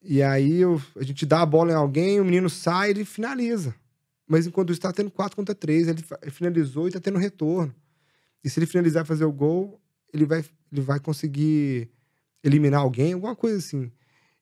[0.02, 3.06] E aí eu, a gente dá a bola em alguém, o menino sai e ele
[3.06, 3.74] finaliza.
[4.28, 7.74] Mas enquanto isso, tá tendo 4 contra 3, ele, ele finalizou e tá tendo retorno.
[8.44, 9.82] E se ele finalizar e fazer o gol,
[10.14, 11.90] ele vai, ele vai conseguir
[12.44, 13.92] eliminar alguém, alguma coisa assim.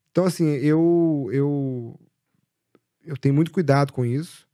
[0.09, 1.99] Então, assim, eu, eu,
[3.05, 4.47] eu tenho muito cuidado com isso.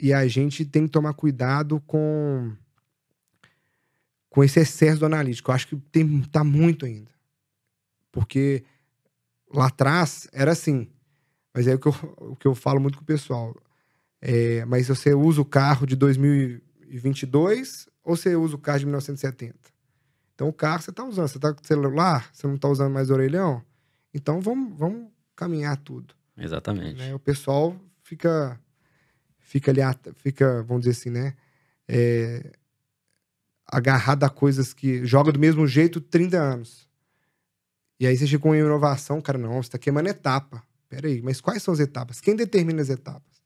[0.00, 2.52] E a gente tem que tomar cuidado com,
[4.30, 5.50] com esse excesso do analítico.
[5.50, 7.10] Eu acho que tem, tá muito ainda.
[8.10, 8.64] Porque
[9.52, 10.88] lá atrás era assim.
[11.52, 13.54] Mas é o que eu, o que eu falo muito com o pessoal.
[14.22, 19.54] É, mas você usa o carro de 2022 ou você usa o carro de 1970?
[20.34, 21.28] Então o carro você está usando.
[21.28, 23.62] Você está com celular, você não está usando mais orelhão?
[24.14, 26.14] Então vamos, vamos caminhar tudo.
[26.38, 26.98] Exatamente.
[26.98, 27.14] Né?
[27.14, 28.58] O pessoal fica
[29.50, 29.80] fica ali,
[30.14, 31.34] fica, vamos dizer assim, né?
[31.88, 32.52] É,
[33.66, 36.88] agarrado a coisas que joga do mesmo jeito 30 anos.
[37.98, 40.62] E aí você chega com uma inovação, cara, não, você tá queimando etapa.
[40.88, 42.20] Peraí, mas quais são as etapas?
[42.20, 43.42] Quem determina as etapas?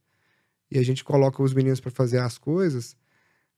[0.70, 2.94] E a gente coloca os meninos para fazer as coisas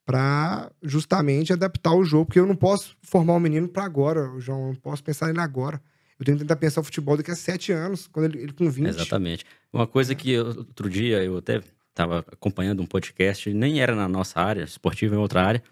[0.05, 4.61] para justamente adaptar o jogo, porque eu não posso formar um menino para agora, João,
[4.61, 5.83] eu não posso pensar nele agora.
[6.17, 8.71] Eu tenho que tentar pensar o futebol daqui a sete anos, quando ele, ele com
[8.71, 8.87] 20.
[8.87, 9.45] Exatamente.
[9.73, 11.61] Uma coisa que outro dia eu até
[11.97, 15.63] estava acompanhando um podcast, nem era na nossa área, esportiva em outra área,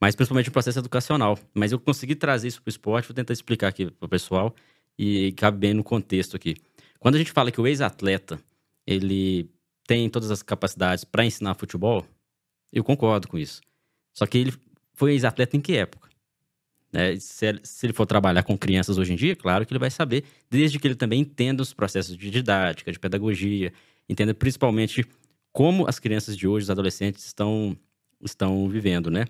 [0.00, 1.36] mas principalmente o processo educacional.
[1.52, 4.54] Mas eu consegui trazer isso para o esporte, vou tentar explicar aqui para o pessoal
[4.96, 6.54] e cabe bem no contexto aqui.
[7.00, 8.40] Quando a gente fala que o ex-atleta,
[8.86, 9.50] ele
[9.84, 12.06] tem todas as capacidades para ensinar futebol,
[12.72, 13.60] eu concordo com isso.
[14.14, 14.54] Só que ele
[14.94, 16.08] foi ex-atleta em que época?
[16.92, 19.90] É, se, se, ele for trabalhar com crianças hoje em dia, claro que ele vai
[19.90, 23.72] saber, desde que ele também entenda os processos de didática, de pedagogia,
[24.08, 25.04] entenda principalmente
[25.52, 27.76] como as crianças de hoje, os adolescentes, estão,
[28.22, 29.26] estão vivendo, né?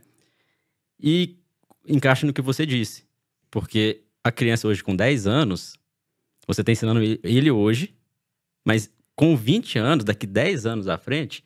[1.00, 1.36] E
[1.86, 3.04] encaixa no que você disse.
[3.50, 5.76] Porque a criança hoje com 10 anos,
[6.46, 7.94] você está ensinando ele hoje,
[8.64, 11.44] mas com 20 anos, daqui 10 anos à frente,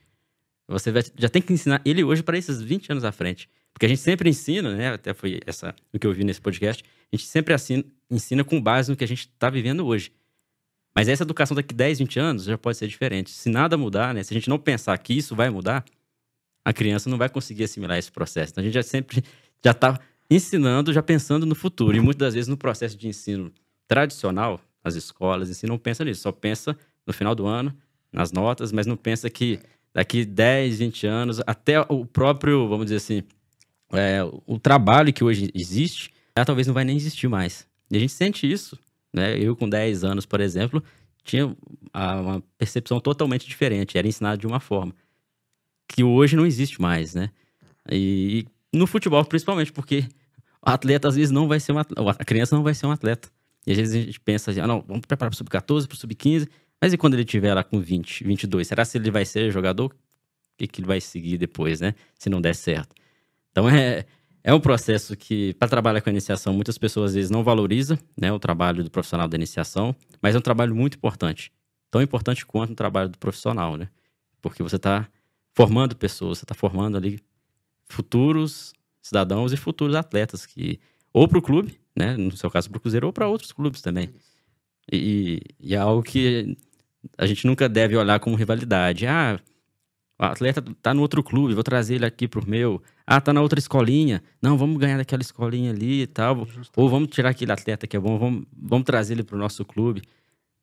[0.68, 3.48] você vai, já tem que ensinar ele hoje para esses 20 anos à frente.
[3.72, 4.94] Porque a gente sempre ensina, né?
[4.94, 6.82] Até foi essa, o que eu vi nesse podcast.
[7.12, 10.12] A gente sempre assina, ensina com base no que a gente está vivendo hoje.
[10.96, 13.30] Mas essa educação daqui 10, 20 anos já pode ser diferente.
[13.30, 14.22] Se nada mudar, né?
[14.22, 15.84] Se a gente não pensar que isso vai mudar,
[16.64, 18.52] a criança não vai conseguir assimilar esse processo.
[18.52, 19.22] Então a gente já sempre
[19.62, 21.94] já está ensinando, já pensando no futuro.
[21.94, 23.52] E muitas das vezes no processo de ensino
[23.86, 26.74] tradicional, as escolas, assim, não pensa nisso, só pensa
[27.06, 27.76] no final do ano,
[28.10, 29.60] nas notas, mas não pensa que
[29.92, 33.22] daqui 10, 20 anos, até o próprio, vamos dizer assim,
[33.92, 37.66] é, o trabalho que hoje existe, talvez não vai nem existir mais.
[37.90, 38.78] E a gente sente isso,
[39.12, 39.38] né?
[39.38, 40.82] Eu com 10 anos, por exemplo,
[41.24, 41.46] tinha
[41.92, 44.94] uma percepção totalmente diferente, era ensinado de uma forma
[45.88, 47.30] que hoje não existe mais, né?
[47.90, 50.04] E, no futebol, principalmente, porque
[50.64, 52.90] o atleta às vezes não vai ser um atleta, a criança não vai ser um
[52.90, 53.28] atleta.
[53.66, 55.94] E às vezes a gente pensa assim, ah, não, vamos preparar para o sub-14, para
[55.94, 56.48] o sub-15,
[56.80, 59.86] mas e quando ele tiver lá com 20, 22, será que ele vai ser jogador?
[59.86, 61.94] O que, que ele vai seguir depois, né?
[62.18, 62.94] Se não der certo.
[63.50, 64.04] Então é,
[64.46, 67.98] é um processo que, para trabalhar com a iniciação, muitas pessoas às vezes não valorizam
[68.16, 69.92] né, o trabalho do profissional da iniciação,
[70.22, 71.50] mas é um trabalho muito importante.
[71.90, 73.88] Tão importante quanto o trabalho do profissional, né?
[74.40, 75.08] Porque você está
[75.52, 77.18] formando pessoas, você está formando ali
[77.88, 78.72] futuros
[79.02, 80.78] cidadãos e futuros atletas que
[81.12, 83.80] ou para o clube, né, no seu caso para o Cruzeiro, ou para outros clubes
[83.80, 84.10] também.
[84.92, 86.56] E, e, é algo que
[87.18, 89.08] a gente nunca deve olhar como rivalidade.
[89.08, 89.40] Ah,
[90.20, 92.80] o atleta tá no outro clube, vou trazer ele aqui pro meu.
[93.06, 94.20] Ah, tá na outra escolinha.
[94.42, 96.38] Não, vamos ganhar daquela escolinha ali e tal.
[96.38, 96.70] Justamente.
[96.76, 100.02] Ou vamos tirar aquele atleta que é bom, vamos, vamos trazer ele pro nosso clube.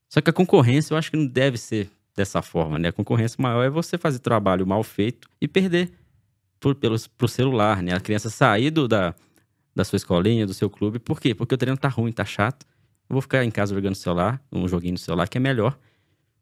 [0.09, 2.89] Só que a concorrência eu acho que não deve ser dessa forma, né?
[2.89, 5.91] A concorrência maior é você fazer trabalho mal feito e perder
[6.59, 7.93] por, pelos, pro celular, né?
[7.95, 9.15] A criança sair do, da,
[9.73, 10.99] da sua escolinha, do seu clube.
[10.99, 11.33] Por quê?
[11.33, 12.65] Porque o treino tá ruim, tá chato.
[13.09, 15.77] Eu vou ficar em casa jogando celular, um joguinho no celular que é melhor.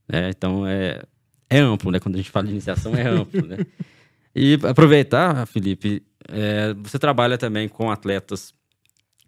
[0.08, 0.30] Né?
[0.30, 1.04] Então é,
[1.50, 2.00] é amplo, né?
[2.00, 3.58] Quando a gente fala de iniciação, é amplo, né?
[4.36, 8.54] E aproveitar, Felipe, é, você trabalha também com atletas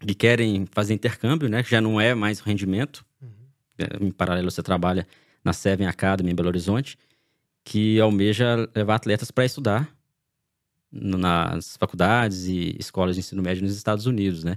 [0.00, 1.62] que querem fazer intercâmbio, né?
[1.62, 3.04] Que já não é mais rendimento.
[3.20, 3.28] Uhum.
[3.78, 5.06] É, em paralelo, você trabalha
[5.44, 6.98] na Seven Academy em Belo Horizonte,
[7.64, 9.88] que almeja levar atletas para estudar
[10.90, 14.56] nas faculdades e escolas de ensino médio nos Estados Unidos, né?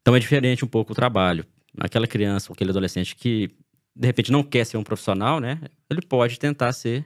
[0.00, 1.44] Então é diferente um pouco o trabalho.
[1.78, 3.50] Aquela criança aquele adolescente que
[3.94, 5.60] de repente não quer ser um profissional, né?
[5.90, 7.04] Ele pode tentar ser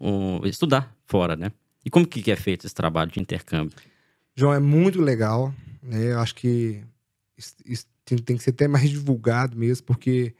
[0.00, 1.52] um, estudar fora, né?
[1.86, 3.78] E como que é feito esse trabalho de intercâmbio?
[4.34, 6.14] João, é muito legal, né?
[6.14, 6.82] Eu acho que
[7.64, 10.34] isso tem que ser até mais divulgado mesmo, porque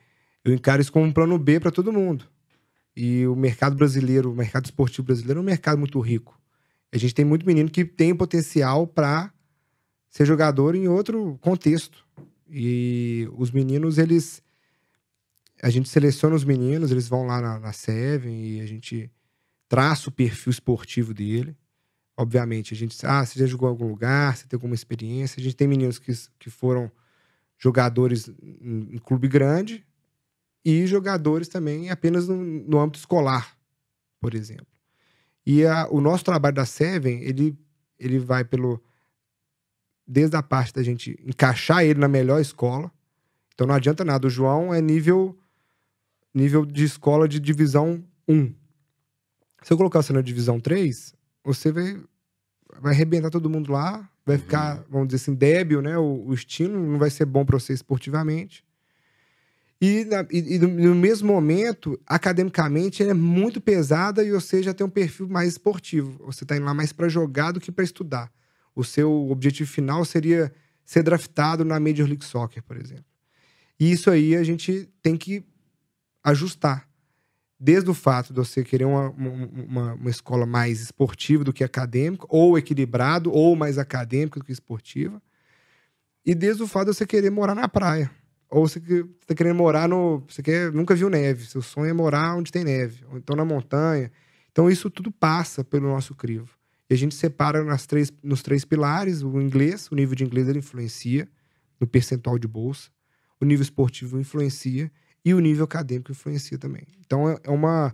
[0.44, 2.26] eu encaro isso como um plano B para todo mundo.
[2.96, 6.36] E o mercado brasileiro, o mercado esportivo brasileiro é um mercado muito rico.
[6.92, 9.32] A gente tem muito menino que tem potencial para
[10.10, 12.04] ser jogador em outro contexto.
[12.50, 14.42] E os meninos, eles.
[15.62, 19.08] A gente seleciona os meninos, eles vão lá na, na Seven e a gente
[19.68, 21.56] traça o perfil esportivo dele.
[22.16, 22.96] Obviamente, a gente.
[23.04, 25.40] Ah, você já jogou em algum lugar, você tem alguma experiência.
[25.40, 26.90] A gente tem meninos que, que foram
[27.58, 29.84] jogadores em, em clube grande,
[30.64, 33.56] e jogadores também apenas no, no âmbito escolar,
[34.20, 34.66] por exemplo.
[35.44, 37.56] E a, o nosso trabalho da Seven, ele,
[37.98, 38.82] ele vai pelo.
[40.08, 42.90] Desde a parte da gente encaixar ele na melhor escola.
[43.54, 44.26] Então não adianta nada.
[44.26, 45.38] O João é nível,
[46.34, 48.52] nível de escola de divisão 1.
[49.62, 52.00] Se eu colocar você na divisão 3, você vai,
[52.80, 54.08] vai arrebentar todo mundo lá.
[54.24, 55.96] Vai ficar, vamos dizer assim, débil, né?
[55.96, 58.64] O, o estilo não vai ser bom para você esportivamente.
[59.80, 64.86] E, na, e, e, no mesmo momento, academicamente, é muito pesada e você já tem
[64.86, 66.24] um perfil mais esportivo.
[66.24, 68.32] Você está indo lá mais para jogar do que para estudar.
[68.74, 70.52] O seu objetivo final seria
[70.84, 73.04] ser draftado na Major League Soccer, por exemplo.
[73.78, 75.44] E isso aí a gente tem que
[76.24, 76.85] ajustar.
[77.58, 82.26] Desde o fato de você querer uma, uma, uma escola mais esportiva do que acadêmica,
[82.28, 85.22] ou equilibrado, ou mais acadêmica do que esportiva.
[86.24, 88.10] E desde o fato de você querer morar na praia.
[88.50, 88.78] Ou você
[89.20, 90.22] está querendo morar no.
[90.28, 91.46] Você quer, nunca viu neve.
[91.46, 93.04] Seu sonho é morar onde tem neve.
[93.10, 94.10] Ou então na montanha.
[94.52, 96.48] Então isso tudo passa pelo nosso crivo.
[96.88, 100.48] E a gente separa nas três, nos três pilares: o inglês, o nível de inglês
[100.48, 101.28] ele influencia
[101.80, 102.90] no percentual de bolsa,
[103.40, 104.90] o nível esportivo influencia
[105.26, 106.86] e o nível acadêmico influencia também.
[107.04, 107.92] Então é, é uma.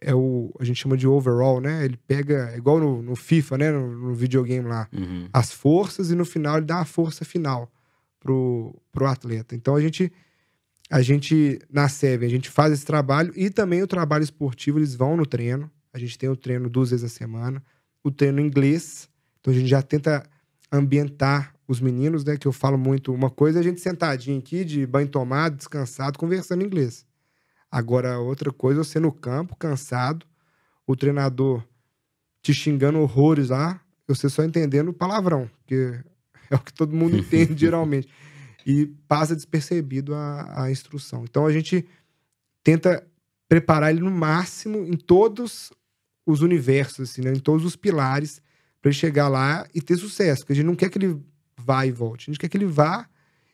[0.00, 1.84] É o, a gente chama de overall, né?
[1.84, 3.72] Ele pega, é igual no, no FIFA, né?
[3.72, 5.28] No, no videogame lá, uhum.
[5.32, 7.68] as forças e no final ele dá a força final
[8.20, 9.56] pro, pro atleta.
[9.56, 10.12] Então a gente
[10.88, 14.94] a gente na SEV, a gente faz esse trabalho e também o trabalho esportivo, eles
[14.94, 15.68] vão no treino.
[15.92, 17.60] A gente tem o treino duas vezes a semana,
[18.04, 19.08] o treino em inglês.
[19.40, 20.22] Então a gente já tenta
[20.70, 24.64] ambientar os meninos, né, que eu falo muito, uma coisa é a gente sentadinho aqui
[24.64, 27.06] de banho tomado, descansado, conversando inglês.
[27.70, 30.26] Agora outra coisa é você no campo, cansado,
[30.86, 31.62] o treinador
[32.42, 36.00] te xingando horrores lá, você só entendendo palavrão, porque
[36.50, 38.08] é o que todo mundo entende geralmente.
[38.66, 41.24] E passa despercebido a, a instrução.
[41.24, 41.84] Então a gente
[42.62, 43.04] tenta
[43.48, 45.72] preparar ele no máximo em todos
[46.24, 47.32] os universos, assim, né?
[47.32, 48.40] em todos os pilares,
[48.80, 50.42] para ele chegar lá e ter sucesso.
[50.42, 51.20] Porque a gente não quer que ele
[51.56, 52.30] vá e volte.
[52.30, 53.08] A gente quer que ele vá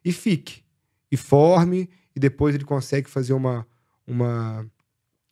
[0.04, 0.62] e fique.
[1.10, 3.66] E forme, e depois ele consegue fazer uma,
[4.06, 4.66] uma,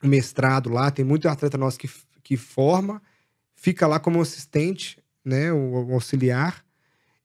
[0.02, 0.90] um mestrado lá.
[0.90, 1.90] Tem muito atleta nosso que,
[2.22, 3.02] que forma,
[3.54, 6.64] fica lá como assistente, né, o, o auxiliar,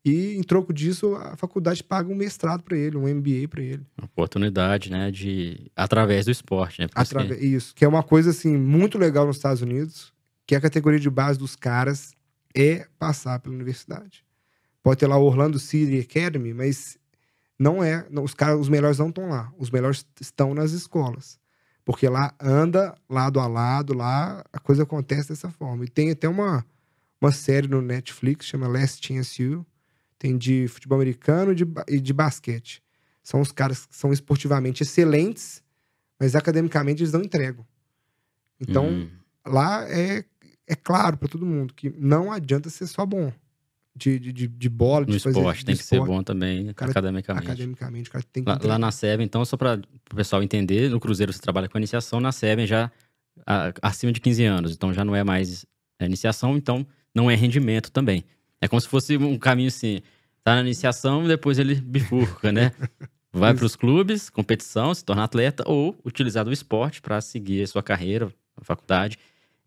[0.03, 3.85] e em troco disso a faculdade paga um mestrado para ele, um MBA para ele.
[3.97, 6.87] Uma oportunidade, né, de através do esporte, né?
[6.95, 7.35] Atrave...
[7.35, 7.45] Que...
[7.45, 10.11] Isso, que é uma coisa assim muito legal nos Estados Unidos,
[10.47, 12.13] que a categoria de base dos caras
[12.55, 14.25] é passar pela universidade.
[14.83, 16.97] Pode ter lá o Orlando City Academy, mas
[17.57, 19.53] não é, não, os caras, os melhores não estão lá.
[19.57, 21.39] Os melhores estão nas escolas.
[21.85, 25.85] Porque lá anda lado a lado, lá a coisa acontece dessa forma.
[25.85, 26.65] E tem até uma,
[27.19, 29.65] uma série no Netflix, chama Last Chance You.
[30.17, 32.81] Tem de futebol americano e de, e de basquete.
[33.23, 35.63] São os caras que são esportivamente excelentes,
[36.19, 37.65] mas academicamente eles não entregam.
[38.59, 39.09] Então, hum.
[39.45, 40.23] lá é,
[40.65, 43.31] é claro para todo mundo que não adianta ser só bom
[43.95, 46.01] de, de, de bola, no de esporte, fazer, tem que esporte.
[46.01, 47.45] ser bom também cara, academicamente.
[47.45, 49.81] Academicamente, cara tem que lá, lá, na SEB, então, só para
[50.11, 52.91] o pessoal entender, no Cruzeiro você trabalha com iniciação, na SEB já
[53.45, 55.65] a, acima de 15 anos, então já não é mais
[55.99, 58.23] a iniciação, então não é rendimento também.
[58.61, 60.01] É como se fosse um caminho assim,
[60.43, 62.71] tá na iniciação, depois ele bifurca, né?
[63.33, 67.67] Vai para os clubes, competição, se torna atleta ou utilizar do esporte para seguir a
[67.67, 69.17] sua carreira, a faculdade.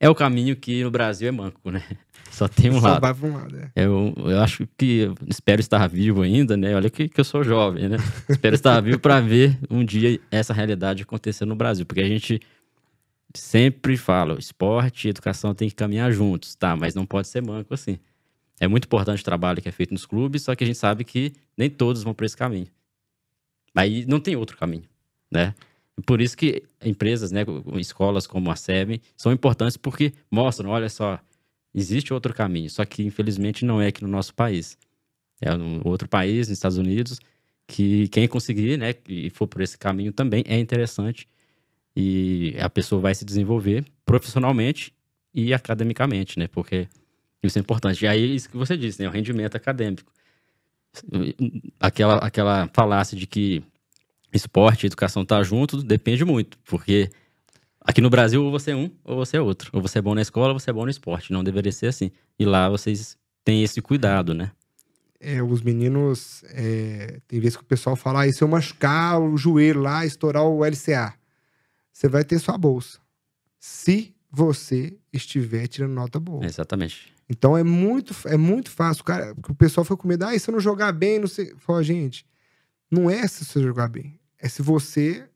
[0.05, 1.83] É o caminho que no Brasil é manco, né?
[2.31, 3.01] Só tem um Só lado.
[3.01, 3.71] Vai pra um lado é.
[3.75, 6.77] eu, eu acho que espero estar vivo ainda, né?
[6.77, 7.97] Olha que, que eu sou jovem, né?
[8.29, 12.39] espero estar vivo para ver um dia essa realidade acontecer no Brasil, porque a gente
[13.35, 16.77] sempre fala, esporte e educação tem que caminhar juntos, tá?
[16.77, 17.99] Mas não pode ser manco assim.
[18.61, 21.03] É muito importante o trabalho que é feito nos clubes, só que a gente sabe
[21.03, 22.67] que nem todos vão para esse caminho.
[23.75, 24.85] Aí não tem outro caminho,
[25.33, 25.55] né?
[26.07, 27.43] Por isso que empresas, né,
[27.77, 31.21] escolas como a SEB, são importantes porque mostram, olha só,
[31.75, 34.79] Existe outro caminho, só que infelizmente não é aqui no nosso país.
[35.41, 37.19] É um outro país, nos Estados Unidos,
[37.67, 41.29] que quem conseguir, né, e for por esse caminho também é interessante
[41.97, 44.95] e a pessoa vai se desenvolver profissionalmente
[45.35, 46.89] e academicamente, né, porque
[47.43, 48.05] isso é importante.
[48.05, 50.13] E aí, isso que você disse, né, o rendimento acadêmico.
[51.81, 53.65] Aquela, aquela falácia de que
[54.35, 57.11] esporte e educação tá junto depende muito, porque
[57.87, 59.71] Aqui no Brasil, ou você é um, ou você é outro.
[59.75, 61.31] Ou você é bom na escola, ou você é bom no esporte.
[61.31, 62.11] Não deveria ser assim.
[62.39, 63.15] E lá vocês
[63.45, 64.53] têm esse cuidado, né?
[65.21, 66.43] É, os meninos.
[66.49, 70.07] É, tem vezes que o pessoal fala: ah, e se eu machucar o joelho lá,
[70.07, 71.13] estourar o LCA,
[71.93, 72.99] você vai ter sua bolsa.
[73.61, 76.45] Se você estiver tirando nota boa.
[76.45, 77.13] Exatamente.
[77.29, 79.05] Então é muito, é muito fácil.
[79.05, 81.53] Cara, o pessoal foi com medo, ah, e se eu não jogar bem, não sei.
[81.59, 82.27] Fala, gente,
[82.91, 84.19] não é se você jogar bem.
[84.45, 85.27] É se você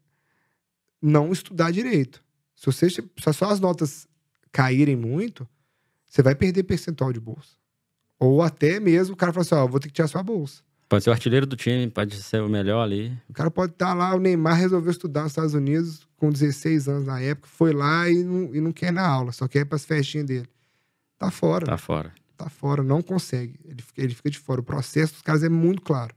[1.01, 2.23] não estudar direito.
[2.55, 3.03] Se você se
[3.33, 4.07] só as notas
[4.53, 5.49] caírem muito,
[6.05, 7.57] você vai perder percentual de bolsa.
[8.21, 10.63] Ou até mesmo o cara fala assim: ó, vou ter que tirar sua bolsa.
[10.91, 13.19] Pode ser o artilheiro do time, pode ser o melhor ali.
[13.31, 16.87] O cara pode estar tá lá, o Neymar resolveu estudar nos Estados Unidos com 16
[16.87, 19.77] anos na época, foi lá e não, e não quer na aula, só quer para
[19.77, 20.49] as festinhas dele.
[21.17, 21.65] Tá fora.
[21.65, 22.13] Tá fora.
[22.37, 23.59] Tá fora, não consegue.
[23.65, 24.61] Ele, ele fica de fora.
[24.61, 26.15] O processo dos caras é muito claro.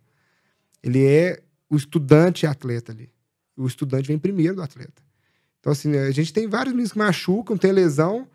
[0.83, 3.09] Ele é o estudante atleta ali.
[3.55, 5.01] O estudante vem primeiro do atleta.
[5.59, 8.27] Então, assim, a gente tem vários meninos que machucam, tem lesão,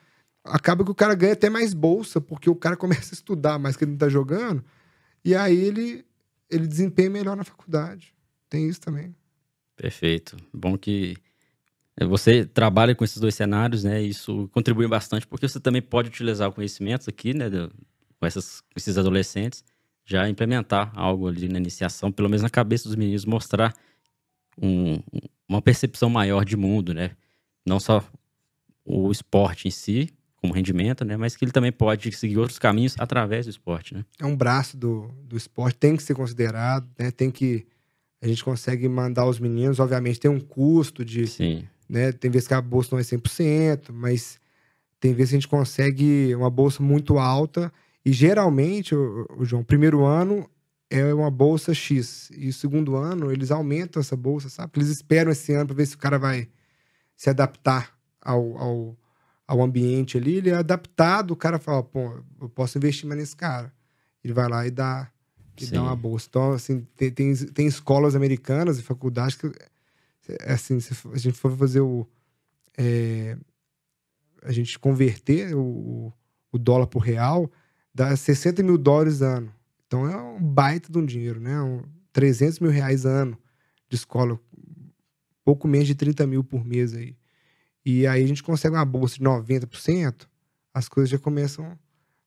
[0.42, 3.76] acaba que o cara ganha até mais bolsa, porque o cara começa a estudar mais
[3.76, 4.64] que ele não tá jogando,
[5.22, 6.04] e aí ele,
[6.48, 8.14] ele desempenha melhor na faculdade.
[8.48, 9.14] Tem isso também.
[9.76, 10.36] Perfeito.
[10.54, 11.16] Bom que
[12.08, 14.00] você trabalha com esses dois cenários, né?
[14.00, 17.50] Isso contribui bastante, porque você também pode utilizar o conhecimento aqui, né?
[18.18, 19.64] Com essas, esses adolescentes,
[20.06, 23.74] já implementar algo ali na iniciação, pelo menos na cabeça dos meninos, mostrar
[24.56, 25.00] um,
[25.48, 27.10] uma percepção maior de mundo, né?
[27.66, 28.02] Não só
[28.84, 31.16] o esporte em si, como rendimento, né?
[31.16, 34.04] Mas que ele também pode seguir outros caminhos através do esporte, né?
[34.20, 37.10] É um braço do, do esporte, tem que ser considerado, né?
[37.10, 37.66] Tem que...
[38.22, 41.26] A gente consegue mandar os meninos, obviamente tem um custo de...
[41.26, 41.64] Sim.
[41.88, 42.12] Né?
[42.12, 44.40] Tem vezes que a bolsa não é 100%, mas
[45.00, 47.72] tem vezes que a gente consegue uma bolsa muito alta
[48.06, 50.48] e geralmente, o, o João, primeiro ano
[50.88, 52.30] é uma bolsa X.
[52.36, 54.70] E o segundo ano, eles aumentam essa bolsa, sabe?
[54.76, 56.48] Eles esperam esse ano para ver se o cara vai
[57.16, 58.96] se adaptar ao, ao,
[59.44, 60.36] ao ambiente ali.
[60.36, 63.72] Ele é adaptado, o cara fala, pô, eu posso investir mais nesse cara.
[64.22, 65.10] Ele vai lá e dá,
[65.60, 66.28] e dá uma bolsa.
[66.30, 69.50] Então, assim, tem, tem, tem escolas americanas e faculdades que,
[70.44, 72.06] assim, se a gente for fazer o...
[72.78, 73.36] É,
[74.44, 76.12] a gente converter o,
[76.52, 77.50] o dólar por real,
[77.96, 79.50] dá 60 mil dólares ano.
[79.86, 81.58] Então é um baita de um dinheiro, né?
[81.62, 81.82] Um
[82.12, 83.38] 300 mil reais ano
[83.88, 84.38] de escola,
[85.42, 87.16] pouco menos de 30 mil por mês aí.
[87.84, 90.26] E aí a gente consegue uma bolsa de 90%,
[90.74, 91.78] as coisas já começam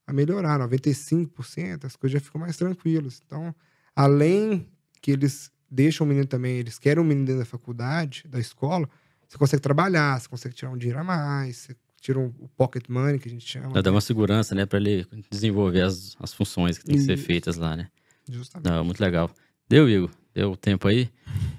[0.07, 3.21] a melhorar, 95%, as coisas já ficam mais tranquilas.
[3.23, 3.53] Então,
[3.95, 4.67] além
[5.01, 8.89] que eles deixam o menino também, eles querem um menino dentro da faculdade, da escola,
[9.27, 13.19] você consegue trabalhar, você consegue tirar um dinheiro a mais, você tira o pocket money,
[13.19, 13.81] que a gente chama.
[13.81, 17.25] Dá uma segurança, né, para ele desenvolver as, as funções que tem que ser Isso.
[17.25, 17.87] feitas lá, né?
[18.29, 18.69] Justamente.
[18.69, 19.29] Não, muito legal.
[19.67, 20.09] Deu, Igor?
[20.33, 21.09] Deu tempo aí?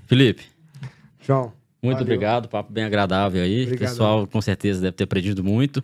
[0.06, 0.44] Felipe,
[1.20, 2.02] João, muito Valeu.
[2.02, 2.48] obrigado.
[2.48, 3.60] Papo bem agradável aí.
[3.60, 3.88] O Obrigadão.
[3.88, 5.82] pessoal com certeza deve ter aprendido muito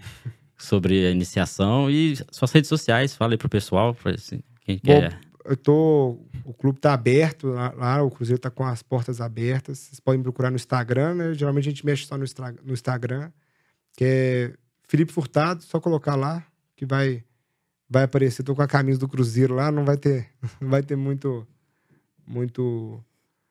[0.56, 3.14] sobre a iniciação e suas redes sociais.
[3.14, 5.18] Fala aí pro pessoal, pra, assim, quem Bom, quer.
[5.44, 6.18] eu tô.
[6.44, 9.78] O clube tá aberto lá, lá, o Cruzeiro tá com as portas abertas.
[9.78, 11.34] Vocês podem me procurar no Instagram, né?
[11.34, 12.24] Geralmente a gente mexe só no,
[12.64, 13.30] no Instagram,
[13.96, 14.52] que é
[14.86, 16.44] Felipe Furtado, só colocar lá
[16.76, 17.24] que vai
[17.88, 18.42] vai aparecer.
[18.42, 20.28] Tô com a camisa do Cruzeiro lá, não vai ter
[20.60, 21.46] não vai ter muito
[22.26, 23.02] muito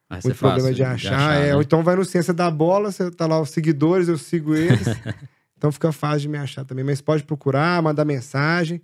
[0.09, 1.35] muito problema fácil de achar.
[1.35, 1.55] é, né?
[1.55, 4.87] Ou então vai no Ciência da Bola, você tá lá os seguidores, eu sigo eles.
[5.57, 6.85] então fica fácil de me achar também.
[6.85, 8.81] Mas pode procurar, mandar mensagem.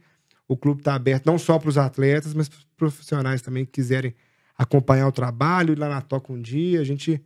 [0.47, 3.71] O clube tá aberto não só para os atletas, mas para os profissionais também que
[3.71, 4.13] quiserem
[4.57, 6.81] acompanhar o trabalho, ir lá na toca um dia.
[6.81, 7.23] A gente,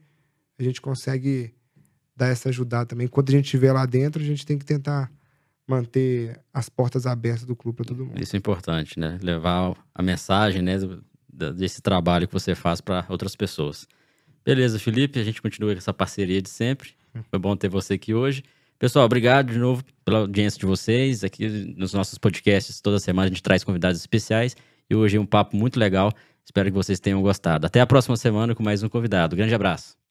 [0.60, 1.54] a gente consegue
[2.16, 3.06] dar essa ajudada também.
[3.06, 5.12] Enquanto a gente estiver lá dentro, a gente tem que tentar
[5.68, 8.22] manter as portas abertas do clube para todo mundo.
[8.22, 9.18] Isso é importante, né?
[9.22, 10.78] Levar a mensagem, né,
[11.30, 13.88] desse trabalho que você faz para outras pessoas.
[14.46, 16.92] Beleza, Felipe, a gente continua com essa parceria de sempre.
[17.30, 18.44] Foi bom ter você aqui hoje.
[18.78, 21.24] Pessoal, obrigado de novo pela audiência de vocês.
[21.24, 21.48] Aqui
[21.78, 24.56] nos nossos podcasts, toda semana a gente traz convidados especiais.
[24.90, 26.12] E hoje é um papo muito legal.
[26.46, 27.66] Espero que vocês tenham gostado.
[27.66, 29.36] Até a próxima semana com mais um convidado.
[29.36, 30.05] Grande abraço.